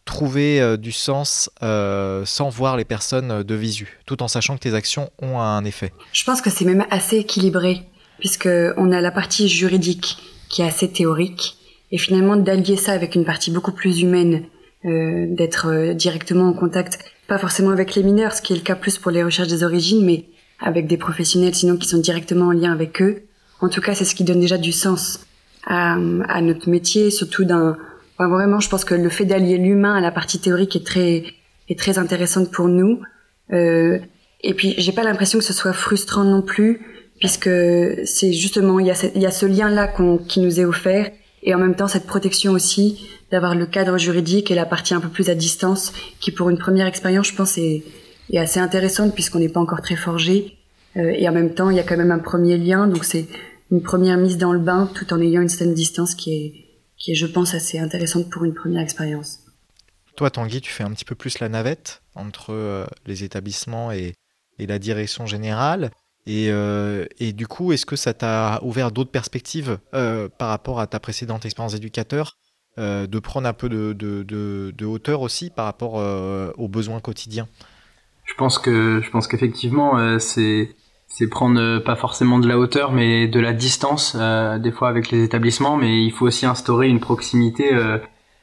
trouver 0.06 0.62
euh, 0.62 0.78
du 0.78 0.94
sens 0.94 1.50
sans 1.60 2.50
voir 2.50 2.78
les 2.78 2.86
personnes 2.86 3.44
de 3.44 3.56
visu, 3.56 4.00
tout 4.06 4.24
en 4.24 4.30
sachant 4.30 4.56
que 4.56 4.62
tes 4.62 4.74
actions 4.74 5.10
ont 5.22 5.40
un 5.40 5.66
effet? 5.66 5.92
Je 6.14 6.24
pense 6.24 6.42
que 6.42 6.50
c'est 6.50 6.64
même 6.64 6.86
assez 6.92 7.18
équilibré, 7.18 7.84
puisque 8.20 8.50
on 8.78 8.92
a 8.94 9.02
la 9.02 9.12
partie 9.12 9.50
juridique 9.50 10.18
qui 10.50 10.62
est 10.62 10.66
assez 10.66 10.90
théorique, 10.90 11.58
et 11.92 11.98
finalement 11.98 12.38
d'allier 12.38 12.78
ça 12.78 12.94
avec 12.94 13.16
une 13.16 13.26
partie 13.26 13.52
beaucoup 13.52 13.74
plus 13.74 14.00
humaine, 14.00 14.46
d'être 14.84 15.94
directement 15.94 16.48
en 16.48 16.54
contact 16.54 17.00
pas 17.28 17.38
forcément 17.38 17.72
avec 17.72 17.96
les 17.96 18.04
mineurs, 18.04 18.32
ce 18.32 18.42
qui 18.42 18.54
est 18.54 18.56
le 18.56 18.62
cas 18.62 18.76
plus 18.76 18.98
pour 18.98 19.12
les 19.12 19.24
recherches 19.24 19.50
des 19.50 19.64
origines, 19.64 20.06
mais 20.06 20.26
avec 20.60 20.88
des 20.88 20.98
professionnels 20.98 21.54
sinon 21.54 21.78
qui 21.78 21.88
sont 21.88 21.98
directement 21.98 22.48
en 22.48 22.52
lien 22.52 22.72
avec 22.72 23.02
eux. 23.02 23.27
En 23.62 23.70
tout 23.70 23.82
cas, 23.82 23.96
c'est 23.96 24.06
ce 24.06 24.16
qui 24.16 24.24
donne 24.24 24.40
déjà 24.40 24.58
du 24.58 24.72
sens 24.72 25.20
à, 25.66 25.94
à 25.94 26.42
notre 26.42 26.70
métier, 26.70 27.12
surtout 27.12 27.44
d'un 27.44 27.78
vraiment, 28.20 28.60
je 28.60 28.70
pense 28.70 28.84
que 28.86 28.96
le 28.96 29.10
fait 29.10 29.26
d'allier 29.26 29.58
l'humain 29.58 29.96
à 29.96 30.02
la 30.02 30.12
partie 30.12 30.40
théorique 30.40 30.76
est 30.76 30.86
très 30.86 31.24
est 31.70 31.78
très 31.78 32.00
intéressante 32.00 32.52
pour 32.52 32.68
nous. 32.68 33.02
Euh, 33.52 34.00
et 34.42 34.54
puis, 34.54 34.74
j'ai 34.78 34.92
pas 34.92 35.04
l'impression 35.04 35.40
que 35.40 35.46
ce 35.46 35.54
soit 35.54 35.74
frustrant 35.74 36.24
non 36.24 36.42
plus, 36.42 36.82
puisque 37.20 37.50
c'est 38.06 38.34
justement 38.34 38.80
il 38.80 38.88
y 38.88 38.92
a 38.92 39.12
il 39.16 39.22
y 39.22 39.26
a 39.26 39.32
ce 39.32 39.46
lien 39.46 39.70
là 39.70 39.94
qui 40.28 40.40
nous 40.40 40.60
est 40.60 40.66
offert, 40.66 41.12
et 41.44 41.54
en 41.54 41.60
même 41.60 41.76
temps 41.76 41.88
cette 41.88 42.08
protection 42.08 42.54
aussi 42.54 43.08
d'avoir 43.32 43.56
le 43.56 43.66
cadre 43.66 43.98
juridique 43.98 44.52
et 44.52 44.56
la 44.56 44.66
partie 44.66 44.94
un 44.94 45.02
peu 45.02 45.10
plus 45.10 45.30
à 45.30 45.36
distance, 45.36 45.94
qui 46.20 46.32
pour 46.32 46.50
une 46.50 46.58
première 46.58 46.88
expérience, 46.88 47.28
je 47.28 47.36
pense, 47.36 47.58
est, 47.58 47.84
est 48.32 48.38
assez 48.38 48.60
intéressante 48.60 49.14
puisqu'on 49.14 49.40
n'est 49.40 49.50
pas 49.50 49.60
encore 49.60 49.82
très 49.82 49.98
forgé. 49.98 50.57
Euh, 50.96 51.14
et 51.16 51.28
en 51.28 51.34
même 51.34 51.54
temps, 51.54 51.70
il 51.70 51.78
y 51.78 51.80
a 51.80 51.84
quand 51.84 51.98
même 51.98 52.12
un 52.12 52.20
premier 52.20 52.58
lien, 52.58 52.88
donc 52.88 53.04
c'est 53.04 53.28
une 53.72 53.82
première 53.82 54.18
mise 54.18 54.38
dans 54.38 54.54
le 54.54 54.60
bain 54.60 54.90
tout 54.94 55.14
en 55.14 55.22
ayant 55.22 55.42
une 55.42 55.50
certaine 55.50 55.74
distance 55.74 56.16
qui 56.16 56.34
est, 56.34 56.54
qui 56.98 57.12
est, 57.12 57.16
je 57.16 57.26
pense, 57.26 57.54
assez 57.54 57.80
intéressante 57.80 58.30
pour 58.30 58.46
une 58.46 58.54
première 58.54 58.82
expérience. 58.82 59.40
Toi, 60.16 60.32
Tanguy, 60.32 60.62
tu 60.62 60.72
fais 60.72 60.84
un 60.84 60.92
petit 60.92 61.06
peu 61.06 61.14
plus 61.14 61.40
la 61.40 61.48
navette 61.48 62.02
entre 62.16 62.52
euh, 62.52 62.86
les 63.06 63.24
établissements 63.24 63.92
et, 63.92 64.14
la 64.60 64.80
direction 64.80 65.28
générale. 65.28 65.92
Et, 66.26 66.48
euh, 66.50 67.06
et 67.20 67.32
du 67.32 67.46
coup, 67.46 67.72
est-ce 67.72 67.86
que 67.86 67.96
ça 67.96 68.16
t'a 68.16 68.60
ouvert 68.64 68.92
d'autres 68.92 69.12
perspectives 69.12 69.78
par 69.92 70.50
rapport 70.50 70.80
à 70.80 70.88
ta 70.88 71.00
précédente 71.00 71.46
expérience 71.46 71.74
d'éducateur 71.74 72.38
euh, 72.80 73.06
de 73.06 73.20
prendre 73.20 73.48
un 73.48 73.54
peu 73.54 73.70
de, 73.70 73.94
de, 73.94 74.86
hauteur 74.86 75.22
aussi 75.22 75.52
par 75.52 75.66
rapport 75.66 75.94
aux 76.58 76.68
besoins 76.68 77.00
quotidiens? 77.00 77.48
Je 78.28 78.34
pense 78.36 78.60
que 78.60 79.02
je 79.04 79.10
pense 79.10 79.28
qu'effectivement 79.28 79.98
euh, 79.98 80.20
c'est 80.20 80.76
c'est 81.08 81.28
prendre 81.28 81.80
pas 81.80 81.96
forcément 81.96 82.38
de 82.38 82.48
la 82.48 82.60
hauteur 82.60 82.92
mais 82.92 83.28
de 83.28 83.40
la 83.40 83.54
distance 83.54 84.16
des 84.16 84.72
fois 84.72 84.90
avec 84.90 85.10
les 85.10 85.24
établissements 85.24 85.76
mais 85.78 86.04
il 86.04 86.12
faut 86.12 86.28
aussi 86.28 86.46
instaurer 86.46 86.90
une 86.90 87.00
proximité 87.00 87.72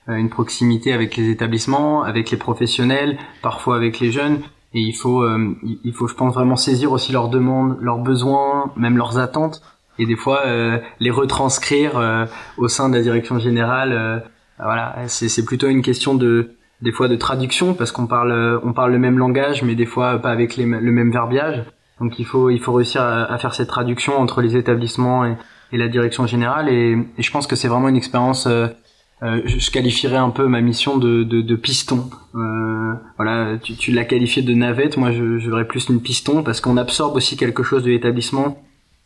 une 0.08 0.30
proximité 0.30 0.92
avec 0.92 1.16
les 1.16 1.28
établissements 1.28 2.02
avec 2.02 2.30
les 2.30 2.38
professionnels 2.38 3.18
parfois 3.42 3.76
avec 3.76 4.00
les 4.00 4.10
jeunes. 4.10 4.40
Et 4.72 4.80
il 4.80 4.94
faut 4.94 5.22
il 5.62 5.92
faut 5.92 6.08
je 6.08 6.14
pense 6.14 6.34
vraiment 6.34 6.56
saisir 6.56 6.90
aussi 6.90 7.12
leurs 7.12 7.28
demandes 7.28 7.76
leurs 7.82 7.98
besoins 7.98 8.72
même 8.76 8.96
leurs 8.96 9.18
attentes 9.18 9.60
et 9.98 10.06
des 10.06 10.16
fois 10.16 10.42
euh, 10.46 10.78
les 11.00 11.10
retranscrire 11.10 11.96
euh, 11.96 12.26
au 12.56 12.68
sein 12.68 12.88
de 12.88 12.94
la 12.94 13.02
direction 13.02 13.38
générale 13.38 13.92
euh, 13.92 14.18
voilà. 14.58 14.96
C'est 15.08 15.28
c'est 15.28 15.44
plutôt 15.44 15.68
une 15.68 15.82
question 15.82 16.14
de 16.14 16.50
des 16.80 16.92
fois 16.92 17.08
de 17.08 17.16
traduction 17.16 17.74
parce 17.74 17.92
qu'on 17.92 18.06
parle 18.06 18.60
on 18.62 18.72
parle 18.72 18.92
le 18.92 18.98
même 18.98 19.18
langage 19.18 19.62
mais 19.62 19.74
des 19.74 19.86
fois 19.86 20.18
pas 20.18 20.30
avec 20.30 20.56
le 20.56 20.66
même 20.66 21.10
verbiage. 21.10 21.64
Donc 22.00 22.18
il 22.18 22.26
faut 22.26 22.50
il 22.50 22.60
faut 22.60 22.72
réussir 22.72 23.02
à, 23.02 23.38
faire 23.38 23.54
cette 23.54 23.68
traduction 23.68 24.18
entre 24.18 24.42
les 24.42 24.56
établissements 24.56 25.24
et, 25.24 25.36
la 25.72 25.88
direction 25.88 26.26
générale. 26.26 26.68
Et, 26.68 26.96
je 27.18 27.30
pense 27.32 27.48
que 27.48 27.56
c'est 27.56 27.66
vraiment 27.66 27.88
une 27.88 27.96
expérience 27.96 28.46
euh, 28.46 28.68
je 29.22 29.70
qualifierais 29.70 30.16
un 30.18 30.30
peu 30.30 30.46
ma 30.46 30.60
mission 30.60 30.98
de, 30.98 31.22
de, 31.24 31.56
piston. 31.56 32.10
Euh, 32.34 32.92
voilà, 33.16 33.56
tu, 33.62 33.74
tu 33.74 33.90
l'as 33.90 34.04
qualifié 34.04 34.42
de 34.42 34.52
navette, 34.54 34.96
moi 34.96 35.12
je, 35.12 35.38
je 35.38 35.50
verrais 35.50 35.66
plus 35.66 35.88
une 35.88 36.00
piston 36.00 36.42
parce 36.42 36.60
qu'on 36.60 36.76
absorbe 36.76 37.16
aussi 37.16 37.36
quelque 37.36 37.62
chose 37.62 37.82
de 37.84 37.90
l'établissement 37.90 38.58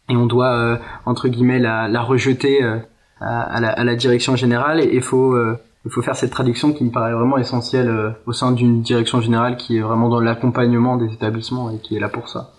et 0.09 0.17
on 0.17 0.27
doit 0.27 0.55
euh, 0.55 0.77
entre 1.07 1.29
guillemets 1.29 1.59
la, 1.59 1.89
la 1.89 2.01
rejeter 2.01 2.63
euh, 2.63 2.79
à, 3.21 3.61
la, 3.61 3.71
à, 3.71 3.85
la, 3.85 3.95
direction 3.95 4.37
générale. 4.37 4.81
Et 4.81 4.91
il 4.95 5.03
faut 5.03 5.35
euh, 5.35 5.59
il 5.85 5.91
faut 5.91 6.03
faire 6.03 6.17
cette 6.17 6.31
traduction 6.31 6.73
qui 6.73 6.85
me 6.85 6.91
paraît 6.91 7.13
vraiment 7.13 7.39
essentielle 7.39 8.15
au 8.27 8.33
sein 8.33 8.53
d'une 8.53 8.83
direction 8.83 9.21
générale 9.21 9.57
qui 9.57 9.79
est 9.79 9.81
vraiment 9.81 10.09
dans 10.09 10.21
l'accompagnement 10.21 10.97
des 10.97 11.13
établissements 11.13 11.71
et 11.71 11.79
qui 11.79 11.97
est 11.97 12.01
là 12.01 12.09
pour 12.09 12.29
ça. 12.29 12.53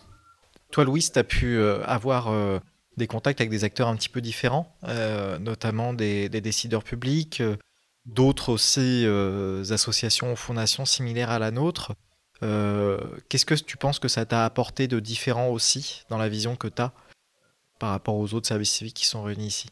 Toi, 0.71 0.85
Louis, 0.85 1.07
tu 1.11 1.19
as 1.19 1.23
pu 1.23 1.61
avoir 1.85 2.31
des 2.97 3.07
contacts 3.07 3.41
avec 3.41 3.49
des 3.49 3.63
acteurs 3.63 3.87
un 3.87 3.95
petit 3.95 4.09
peu 4.09 4.21
différents, 4.21 4.73
notamment 5.39 5.93
des, 5.93 6.29
des, 6.29 6.41
décideurs 6.41 6.83
publics, 6.83 7.43
d'autres 8.05 8.51
aussi 8.51 9.05
associations 9.69 10.31
ou 10.33 10.35
fondations 10.35 10.85
similaires 10.85 11.29
à 11.29 11.39
la 11.39 11.51
nôtre. 11.51 11.93
Qu'est-ce 12.41 13.45
que 13.45 13.55
tu 13.55 13.77
penses 13.77 13.99
que 13.99 14.07
ça 14.07 14.25
t'a 14.25 14.45
apporté 14.45 14.87
de 14.87 14.99
différent 14.99 15.49
aussi 15.49 16.03
dans 16.09 16.17
la 16.17 16.29
vision 16.29 16.55
que 16.55 16.67
tu 16.67 16.81
as 16.81 16.93
par 17.79 17.91
rapport 17.91 18.15
aux 18.15 18.33
autres 18.33 18.47
services 18.47 18.71
civiques 18.71 18.95
qui 18.95 19.05
sont 19.05 19.23
réunis 19.23 19.47
ici? 19.47 19.67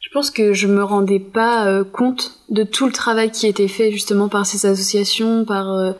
Je 0.00 0.08
pense 0.14 0.30
que 0.30 0.54
je 0.54 0.66
me 0.66 0.82
rendais 0.82 1.20
pas 1.20 1.66
euh, 1.66 1.84
compte 1.84 2.32
de 2.48 2.64
tout 2.64 2.86
le 2.86 2.92
travail 2.92 3.30
qui 3.30 3.46
était 3.46 3.68
fait 3.68 3.92
justement 3.92 4.28
par 4.28 4.46
ces 4.46 4.66
associations, 4.66 5.44
par 5.44 5.70
euh, 5.72 5.92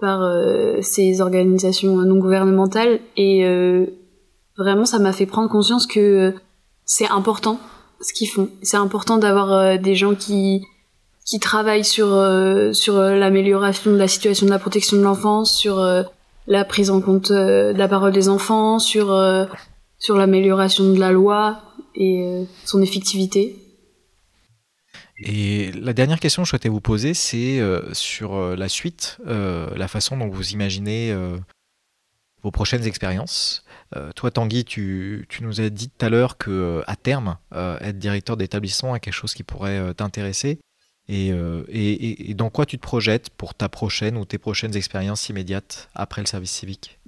par 0.00 0.22
euh, 0.22 0.82
ces 0.82 1.20
organisations 1.20 1.96
non 1.96 2.16
gouvernementales 2.16 3.00
et 3.16 3.46
vraiment 4.58 4.84
ça 4.84 4.98
m'a 4.98 5.12
fait 5.12 5.26
prendre 5.26 5.48
conscience 5.48 5.86
que 5.86 6.34
c'est 6.84 7.08
important 7.08 7.60
ce 8.00 8.12
qu'ils 8.12 8.28
font. 8.28 8.50
C'est 8.62 8.76
important 8.76 9.16
d'avoir 9.16 9.78
des 9.78 9.94
gens 9.94 10.14
qui 10.14 10.62
qui 11.24 11.38
travaillent 11.38 11.84
sur 11.84 12.08
sur 12.74 12.98
l'amélioration 12.98 13.92
de 13.92 13.96
la 13.96 14.08
situation 14.08 14.44
de 14.44 14.50
la 14.50 14.58
protection 14.58 14.96
de 14.96 15.02
l'enfance, 15.02 15.54
sur 15.54 15.82
la 16.46 16.64
prise 16.64 16.90
en 16.90 17.00
compte 17.00 17.30
de 17.30 17.72
la 17.74 17.88
parole 17.88 18.12
des 18.12 18.28
enfants, 18.28 18.80
sur 18.80 19.16
sur 19.98 20.16
l'amélioration 20.16 20.92
de 20.92 20.98
la 20.98 21.12
loi 21.12 21.62
et 21.96 22.22
euh, 22.22 22.44
son 22.64 22.82
effectivité. 22.82 23.56
Et 25.18 25.72
la 25.72 25.92
dernière 25.92 26.20
question 26.20 26.42
que 26.42 26.46
je 26.46 26.50
souhaitais 26.50 26.68
vous 26.68 26.80
poser, 26.80 27.14
c'est 27.14 27.58
euh, 27.58 27.92
sur 27.94 28.34
euh, 28.34 28.54
la 28.54 28.68
suite, 28.68 29.18
la 29.24 29.88
façon 29.88 30.16
dont 30.16 30.28
vous 30.28 30.50
imaginez 30.50 31.14
vos 32.42 32.50
prochaines 32.50 32.86
expériences. 32.86 33.64
Euh, 33.96 34.12
toi, 34.12 34.30
Tanguy, 34.30 34.64
tu, 34.64 35.26
tu, 35.28 35.42
nous 35.42 35.60
as 35.60 35.70
dit 35.70 35.88
tout 35.88 36.04
à 36.04 36.08
l'heure 36.08 36.36
que 36.36 36.82
à 36.86 36.96
terme, 36.96 37.38
être 37.52 37.98
directeur 37.98 38.36
d'établissement 38.36 38.94
est 38.94 39.00
quelque 39.00 39.14
chose 39.14 39.34
qui 39.34 39.42
pourrait 39.42 39.94
t'intéresser. 39.94 40.60
Et, 41.08 41.28
et, 41.28 42.30
et, 42.30 42.34
dans 42.34 42.50
quoi 42.50 42.66
tu 42.66 42.78
te 42.78 42.82
projettes 42.82 43.30
pour 43.30 43.54
ta 43.54 43.68
prochaine 43.68 44.16
ou 44.16 44.24
tes 44.24 44.38
prochaines 44.38 44.76
expériences 44.76 45.28
immédiates 45.28 45.88
après 45.94 46.20
le 46.20 46.26
service 46.26 46.50
civique? 46.50 46.98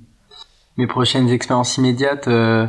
Mes 0.78 0.86
prochaines 0.86 1.28
expériences 1.28 1.76
immédiates 1.76 2.28
euh, 2.28 2.68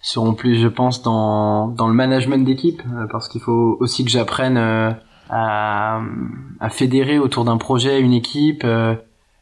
seront 0.00 0.34
plus, 0.34 0.56
je 0.56 0.68
pense, 0.68 1.02
dans, 1.02 1.68
dans 1.68 1.88
le 1.88 1.94
management 1.94 2.44
d'équipe, 2.44 2.82
euh, 2.92 3.06
parce 3.10 3.28
qu'il 3.28 3.40
faut 3.40 3.76
aussi 3.80 4.04
que 4.04 4.10
j'apprenne 4.10 4.56
euh, 4.56 4.90
à, 5.30 6.00
à 6.58 6.70
fédérer 6.70 7.18
autour 7.18 7.44
d'un 7.44 7.56
projet 7.56 8.00
une 8.00 8.12
équipe, 8.12 8.62
euh, 8.64 8.94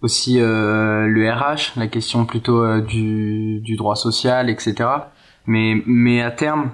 aussi 0.03 0.41
euh, 0.41 1.07
le 1.07 1.31
RH, 1.31 1.77
la 1.77 1.89
question 1.89 2.25
plutôt 2.25 2.63
euh, 2.63 2.81
du, 2.81 3.61
du 3.61 3.77
droit 3.77 3.97
social, 3.97 4.51
etc. 4.51 4.89
Mais, 5.47 5.83
mais 5.87 6.21
à 6.23 6.31
terme, 6.31 6.71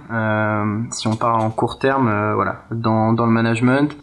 si 0.91 1.07
on 1.07 1.15
parle 1.15 1.41
en 1.41 1.51
court 1.51 1.79
terme, 1.79 2.33
voilà, 2.35 2.65
dans, 2.73 3.13
dans 3.13 3.25
le 3.25 3.31
management, 3.31 3.97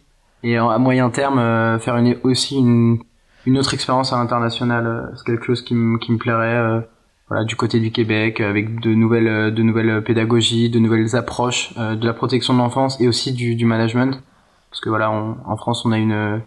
et 0.43 0.57
à 0.57 0.77
moyen 0.77 1.09
terme, 1.09 1.77
faire 1.81 1.97
une, 1.97 2.15
aussi 2.23 2.57
une, 2.57 2.99
une 3.45 3.57
autre 3.57 3.73
expérience 3.73 4.13
à 4.13 4.17
l'international, 4.17 5.11
c'est 5.17 5.25
quelque 5.25 5.43
chose 5.45 5.61
qui, 5.61 5.75
qui 5.99 6.11
me 6.13 6.17
plairait 6.17 6.87
voilà, 7.31 7.45
du 7.45 7.55
côté 7.55 7.79
du 7.79 7.93
Québec, 7.93 8.41
avec 8.41 8.81
de 8.81 8.93
nouvelles, 8.93 9.53
de 9.53 9.63
nouvelles 9.63 10.03
pédagogies, 10.03 10.69
de 10.69 10.79
nouvelles 10.79 11.15
approches 11.15 11.73
euh, 11.77 11.95
de 11.95 12.05
la 12.05 12.13
protection 12.13 12.53
de 12.53 12.57
l'enfance 12.59 12.99
et 12.99 13.07
aussi 13.07 13.31
du, 13.31 13.55
du 13.55 13.63
management. 13.63 14.21
Parce 14.69 14.81
que 14.81 14.89
voilà, 14.89 15.09
on, 15.09 15.37
en 15.45 15.55
France, 15.55 15.85
on 15.85 15.93
a 15.93 15.97
une, 15.97 16.41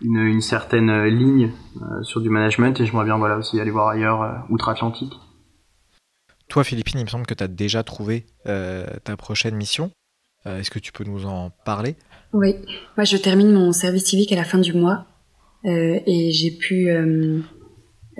une, 0.00 0.16
une 0.16 0.40
certaine 0.40 1.04
ligne 1.04 1.52
euh, 1.76 2.02
sur 2.02 2.20
du 2.20 2.28
management 2.28 2.80
et 2.80 2.86
j'aimerais 2.86 3.04
bien 3.04 3.18
voilà, 3.18 3.36
aussi 3.38 3.60
aller 3.60 3.70
voir 3.70 3.90
ailleurs, 3.90 4.22
euh, 4.22 4.32
outre-Atlantique. 4.50 5.12
Toi, 6.48 6.64
Philippine, 6.64 6.98
il 6.98 7.04
me 7.04 7.08
semble 7.08 7.26
que 7.26 7.34
tu 7.34 7.44
as 7.44 7.48
déjà 7.48 7.84
trouvé 7.84 8.26
euh, 8.48 8.84
ta 9.04 9.16
prochaine 9.16 9.54
mission. 9.54 9.92
Euh, 10.46 10.58
Est-ce 10.58 10.72
que 10.72 10.80
tu 10.80 10.90
peux 10.90 11.04
nous 11.04 11.24
en 11.24 11.50
parler? 11.64 11.94
Oui, 12.32 12.56
moi 12.96 13.04
je 13.04 13.16
termine 13.16 13.52
mon 13.52 13.70
service 13.70 14.06
civique 14.06 14.32
à 14.32 14.36
la 14.36 14.44
fin 14.44 14.58
du 14.58 14.72
mois 14.72 15.06
euh, 15.66 16.00
et 16.04 16.32
j'ai 16.32 16.50
pu 16.50 16.90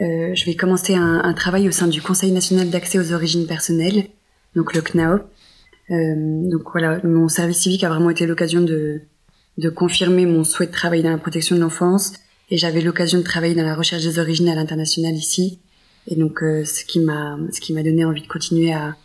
euh, 0.01 0.35
je 0.35 0.45
vais 0.45 0.55
commencer 0.55 0.95
un, 0.95 1.23
un, 1.25 1.33
travail 1.33 1.69
au 1.69 1.71
sein 1.71 1.87
du 1.87 2.03
Conseil 2.03 2.33
national 2.33 2.71
d'accès 2.71 2.99
aux 2.99 3.13
origines 3.13 3.47
personnelles, 3.47 4.09
donc 4.55 4.75
le 4.75 4.83
CNAO. 4.83 5.21
Euh, 5.91 6.51
donc 6.51 6.63
voilà, 6.73 7.01
mon 7.05 7.29
service 7.29 7.59
civique 7.59 7.85
a 7.85 7.89
vraiment 7.89 8.11
été 8.11 8.27
l'occasion 8.27 8.61
de, 8.61 9.01
de 9.59 9.69
confirmer 9.71 10.27
mon 10.27 10.45
souhait 10.45 10.67
de 10.67 10.73
travailler 10.73 11.03
dans 11.03 11.11
la 11.11 11.19
protection 11.19 11.57
de 11.57 11.61
l'enfance, 11.61 12.13
et 12.51 12.59
j'avais 12.59 12.81
l'occasion 12.81 13.19
de 13.19 13.25
travailler 13.25 13.55
dans 13.55 13.65
la 13.65 13.75
recherche 13.75 14.03
des 14.03 14.19
origines 14.19 14.49
à 14.49 14.55
l'international 14.55 15.15
ici, 15.15 15.61
et 16.09 16.17
donc 16.17 16.43
euh, 16.43 16.65
ce 16.65 16.85
qui 16.85 17.01
m'a 17.01 17.37
ce 17.53 17.61
qui 17.61 17.73
m'a 17.73 17.83
donné 17.83 18.05
envie 18.05 18.23
de 18.23 18.29
continuer 18.29 18.73
à, 18.73 18.97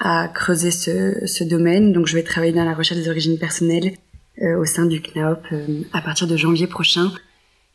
à 0.00 0.28
creuser 0.28 0.70
ce, 0.70 1.26
ce 1.26 1.44
domaine. 1.44 1.92
Donc 1.92 2.06
je 2.06 2.14
vais 2.14 2.22
travailler 2.22 2.52
dans 2.52 2.64
la 2.64 2.74
recherche 2.74 3.00
des 3.00 3.08
origines 3.08 3.38
personnelles 3.38 3.94
euh, 4.42 4.58
au 4.58 4.64
sein 4.64 4.86
du 4.86 5.00
CNAOP 5.00 5.40
euh, 5.52 5.82
à 5.92 6.02
partir 6.02 6.26
de 6.26 6.36
janvier 6.36 6.66
prochain. 6.66 7.10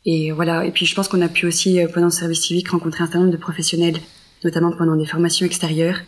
Et 0.05 0.31
voilà. 0.31 0.65
Et 0.65 0.71
puis 0.71 0.85
je 0.85 0.95
pense 0.95 1.07
qu'on 1.07 1.21
a 1.21 1.29
pu 1.29 1.45
aussi 1.45 1.79
euh, 1.79 1.87
pendant 1.87 2.07
le 2.07 2.11
service 2.11 2.41
civique 2.41 2.69
rencontrer 2.69 3.03
un 3.03 3.07
certain 3.07 3.19
nombre 3.19 3.31
de 3.31 3.37
professionnels, 3.37 3.97
notamment 4.43 4.71
pendant 4.75 4.95
des 4.95 5.05
formations 5.05 5.45
extérieures. 5.45 5.99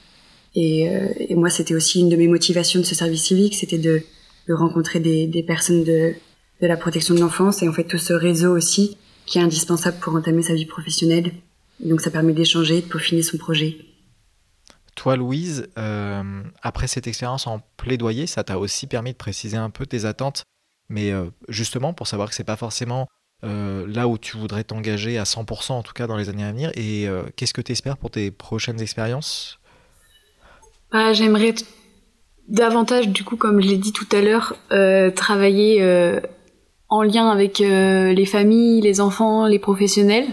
Et, 0.56 0.90
euh, 0.90 1.10
moi, 1.32 1.50
c'était 1.50 1.74
aussi 1.74 2.02
une 2.02 2.10
de 2.10 2.16
mes 2.16 2.28
motivations 2.28 2.80
de 2.80 2.86
ce 2.86 2.96
service 2.96 3.24
civique, 3.24 3.56
c'était 3.56 3.80
de, 3.80 4.04
rencontrer 4.50 5.00
des, 5.00 5.44
personnes 5.48 5.84
de, 5.84 6.14
de 6.62 6.68
la 6.68 6.78
protection 6.78 7.16
de 7.16 7.20
l'enfance 7.20 7.64
et 7.64 7.70
en 7.70 7.74
fait 7.74 7.86
tout 7.86 7.98
ce 7.98 8.14
réseau 8.14 8.56
aussi 8.56 8.98
qui 9.26 9.38
est 9.38 9.42
indispensable 9.42 9.98
pour 10.00 10.14
entamer 10.16 10.44
sa 10.44 10.54
vie 10.54 10.66
professionnelle. 10.66 11.32
Donc 11.80 12.02
ça 12.02 12.12
permet 12.12 12.34
d'échanger, 12.34 12.82
de 12.82 12.86
peaufiner 12.86 13.24
son 13.24 13.38
projet. 13.38 13.78
Toi, 14.96 15.16
Louise, 15.16 15.68
euh, 15.78 16.44
après 16.62 16.88
cette 16.88 17.08
expérience 17.08 17.48
en 17.48 17.62
plaidoyer, 17.78 18.28
ça 18.28 18.44
t'a 18.44 18.60
aussi 18.60 18.86
permis 18.86 19.14
de 19.14 19.18
préciser 19.18 19.58
un 19.58 19.70
peu 19.70 19.86
tes 19.86 20.06
attentes 20.06 20.44
mais 20.90 21.14
justement 21.48 21.94
pour 21.94 22.08
savoir 22.08 22.30
que 22.30 22.36
c'est 22.36 22.44
pas 22.44 22.58
forcément 22.58 23.08
là 23.44 24.08
où 24.08 24.18
tu 24.18 24.38
voudrais 24.38 24.64
t'engager 24.64 25.18
à 25.18 25.24
100% 25.24 25.74
en 25.74 25.84
tout 25.84 25.94
cas 25.94 26.08
dans 26.08 26.18
les 26.18 26.30
années 26.30 26.44
à 26.44 26.52
venir. 26.52 26.72
Et 26.76 27.08
qu'est-ce 27.36 27.54
que 27.54 27.62
tu 27.62 27.72
espères 27.72 27.98
pour 27.98 28.10
tes 28.10 28.32
prochaines 28.32 28.82
expériences? 28.82 29.60
Bah, 30.92 31.14
J'aimerais 31.14 31.54
davantage, 32.48 33.10
du 33.10 33.24
coup, 33.24 33.36
comme 33.36 33.62
je 33.62 33.68
l'ai 33.68 33.78
dit 33.78 33.92
tout 33.92 34.08
à 34.12 34.22
l'heure, 34.22 34.56
travailler 35.16 35.84
en 36.90 37.04
lien 37.04 37.30
avec 37.30 37.60
les 37.60 38.26
familles, 38.26 38.82
les 38.82 39.02
enfants, 39.02 39.46
les 39.48 39.60
professionnels 39.60 40.28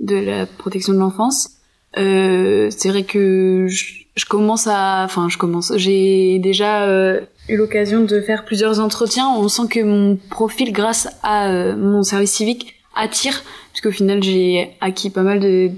de 0.00 0.16
la 0.16 0.46
protection 0.46 0.92
de 0.92 0.98
l'enfance. 0.98 1.50
Euh, 1.96 2.68
c'est 2.70 2.88
vrai 2.88 3.04
que 3.04 3.66
je, 3.68 4.04
commence 4.24 4.66
à, 4.66 5.02
enfin, 5.04 5.28
je 5.28 5.36
commence. 5.36 5.72
J'ai 5.76 6.38
déjà 6.38 6.84
euh, 6.84 7.20
eu 7.48 7.56
l'occasion 7.56 8.02
de 8.02 8.20
faire 8.20 8.44
plusieurs 8.44 8.80
entretiens. 8.80 9.28
On 9.28 9.48
sent 9.48 9.68
que 9.68 9.80
mon 9.80 10.16
profil, 10.16 10.72
grâce 10.72 11.08
à 11.22 11.48
euh, 11.48 11.76
mon 11.76 12.02
service 12.02 12.32
civique, 12.32 12.74
attire, 12.94 13.42
puisqu'au 13.72 13.90
final, 13.90 14.22
j'ai 14.22 14.74
acquis 14.80 15.10
pas 15.10 15.22
mal 15.22 15.40
de, 15.40 15.70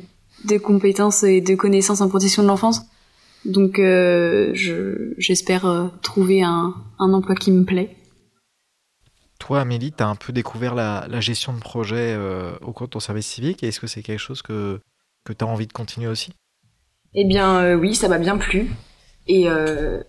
compétences 0.59 1.25
et 1.25 1.41
de 1.41 1.55
connaissances 1.57 2.01
en 2.01 2.09
protection 2.09 2.43
de 2.43 2.49
l'enfance. 2.49 2.83
Donc, 3.45 3.81
j'espère 5.19 5.91
trouver 6.03 6.43
un, 6.43 6.75
emploi 6.99 7.35
qui 7.35 7.51
me 7.51 7.65
plaît. 7.65 7.97
Toi, 9.41 9.61
Amélie, 9.61 9.93
tu 9.93 10.03
as 10.03 10.09
un 10.09 10.17
peu 10.17 10.33
découvert 10.33 10.75
la, 10.75 11.07
la 11.09 11.21
gestion 11.21 11.53
de 11.53 11.59
projet 11.59 12.17
au 12.61 12.73
cours 12.73 12.87
de 12.87 12.93
ton 12.93 13.01
service 13.01 13.27
civique. 13.27 13.65
Est-ce 13.65 13.81
que 13.81 13.87
c'est 13.87 14.03
quelque 14.03 14.21
chose 14.21 14.43
que 14.43 14.81
que 15.25 15.33
tu 15.33 15.45
as 15.45 15.49
envie 15.49 15.67
de 15.67 15.73
continuer 15.73 16.09
aussi? 16.09 16.33
Eh 17.21 17.25
bien 17.25 17.65
euh, 17.65 17.75
oui, 17.75 17.97
ça 17.97 18.09
m'a 18.09 18.19
bien 18.19 18.39
plu. 18.39 18.71
Et, 19.27 19.51
euh, 19.51 20.01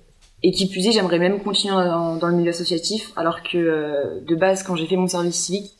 et 0.44 0.52
qui 0.52 0.70
plus 0.70 0.86
est, 0.86 0.92
j'aimerais 0.92 1.18
même 1.18 1.42
continuer 1.42 1.74
dans, 1.74 2.20
le 2.22 2.36
milieu 2.36 2.52
associatif, 2.52 3.12
alors 3.16 3.42
que 3.42 3.58
euh, 3.58 4.22
de 4.28 4.36
base, 4.36 4.62
quand 4.62 4.76
j'ai 4.76 4.86
fait 4.86 4.96
mon 4.96 5.08
service 5.08 5.36
civique, 5.36 5.72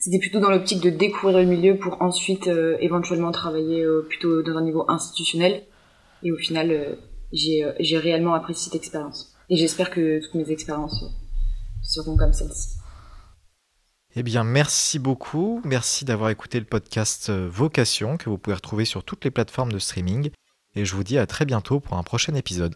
c'était 0.00 0.18
plutôt 0.18 0.40
dans 0.40 0.50
l'optique 0.50 0.82
de 0.82 0.90
découvrir 0.90 1.38
le 1.38 1.44
milieu 1.44 1.76
pour 1.76 2.02
ensuite 2.02 2.50
éventuellement 2.80 3.30
travailler 3.30 3.86
plutôt 4.08 4.42
dans 4.42 4.56
un 4.56 4.62
niveau 4.62 4.84
institutionnel. 4.88 5.62
Et 6.24 6.32
au 6.32 6.36
final, 6.36 6.98
j'ai 7.32 7.98
réellement 7.98 8.34
apprécié 8.34 8.64
cette 8.64 8.74
expérience. 8.74 9.36
Et 9.48 9.56
j'espère 9.56 9.90
que 9.90 10.20
toutes 10.20 10.34
mes 10.34 10.50
expériences 10.50 11.04
seront 11.84 12.16
comme 12.16 12.32
celle-ci. 12.32 12.78
Eh 14.16 14.24
bien, 14.24 14.42
merci 14.42 14.98
beaucoup. 14.98 15.62
Merci 15.64 16.04
d'avoir 16.04 16.30
écouté 16.30 16.58
le 16.58 16.66
podcast 16.66 17.30
Vocation 17.30 18.16
que 18.16 18.28
vous 18.28 18.38
pouvez 18.38 18.56
retrouver 18.56 18.84
sur 18.84 19.04
toutes 19.04 19.24
les 19.24 19.30
plateformes 19.30 19.70
de 19.70 19.78
streaming. 19.78 20.32
Et 20.74 20.84
je 20.86 20.94
vous 20.94 21.04
dis 21.04 21.18
à 21.18 21.26
très 21.26 21.44
bientôt 21.44 21.80
pour 21.80 21.98
un 21.98 22.02
prochain 22.02 22.34
épisode. 22.34 22.74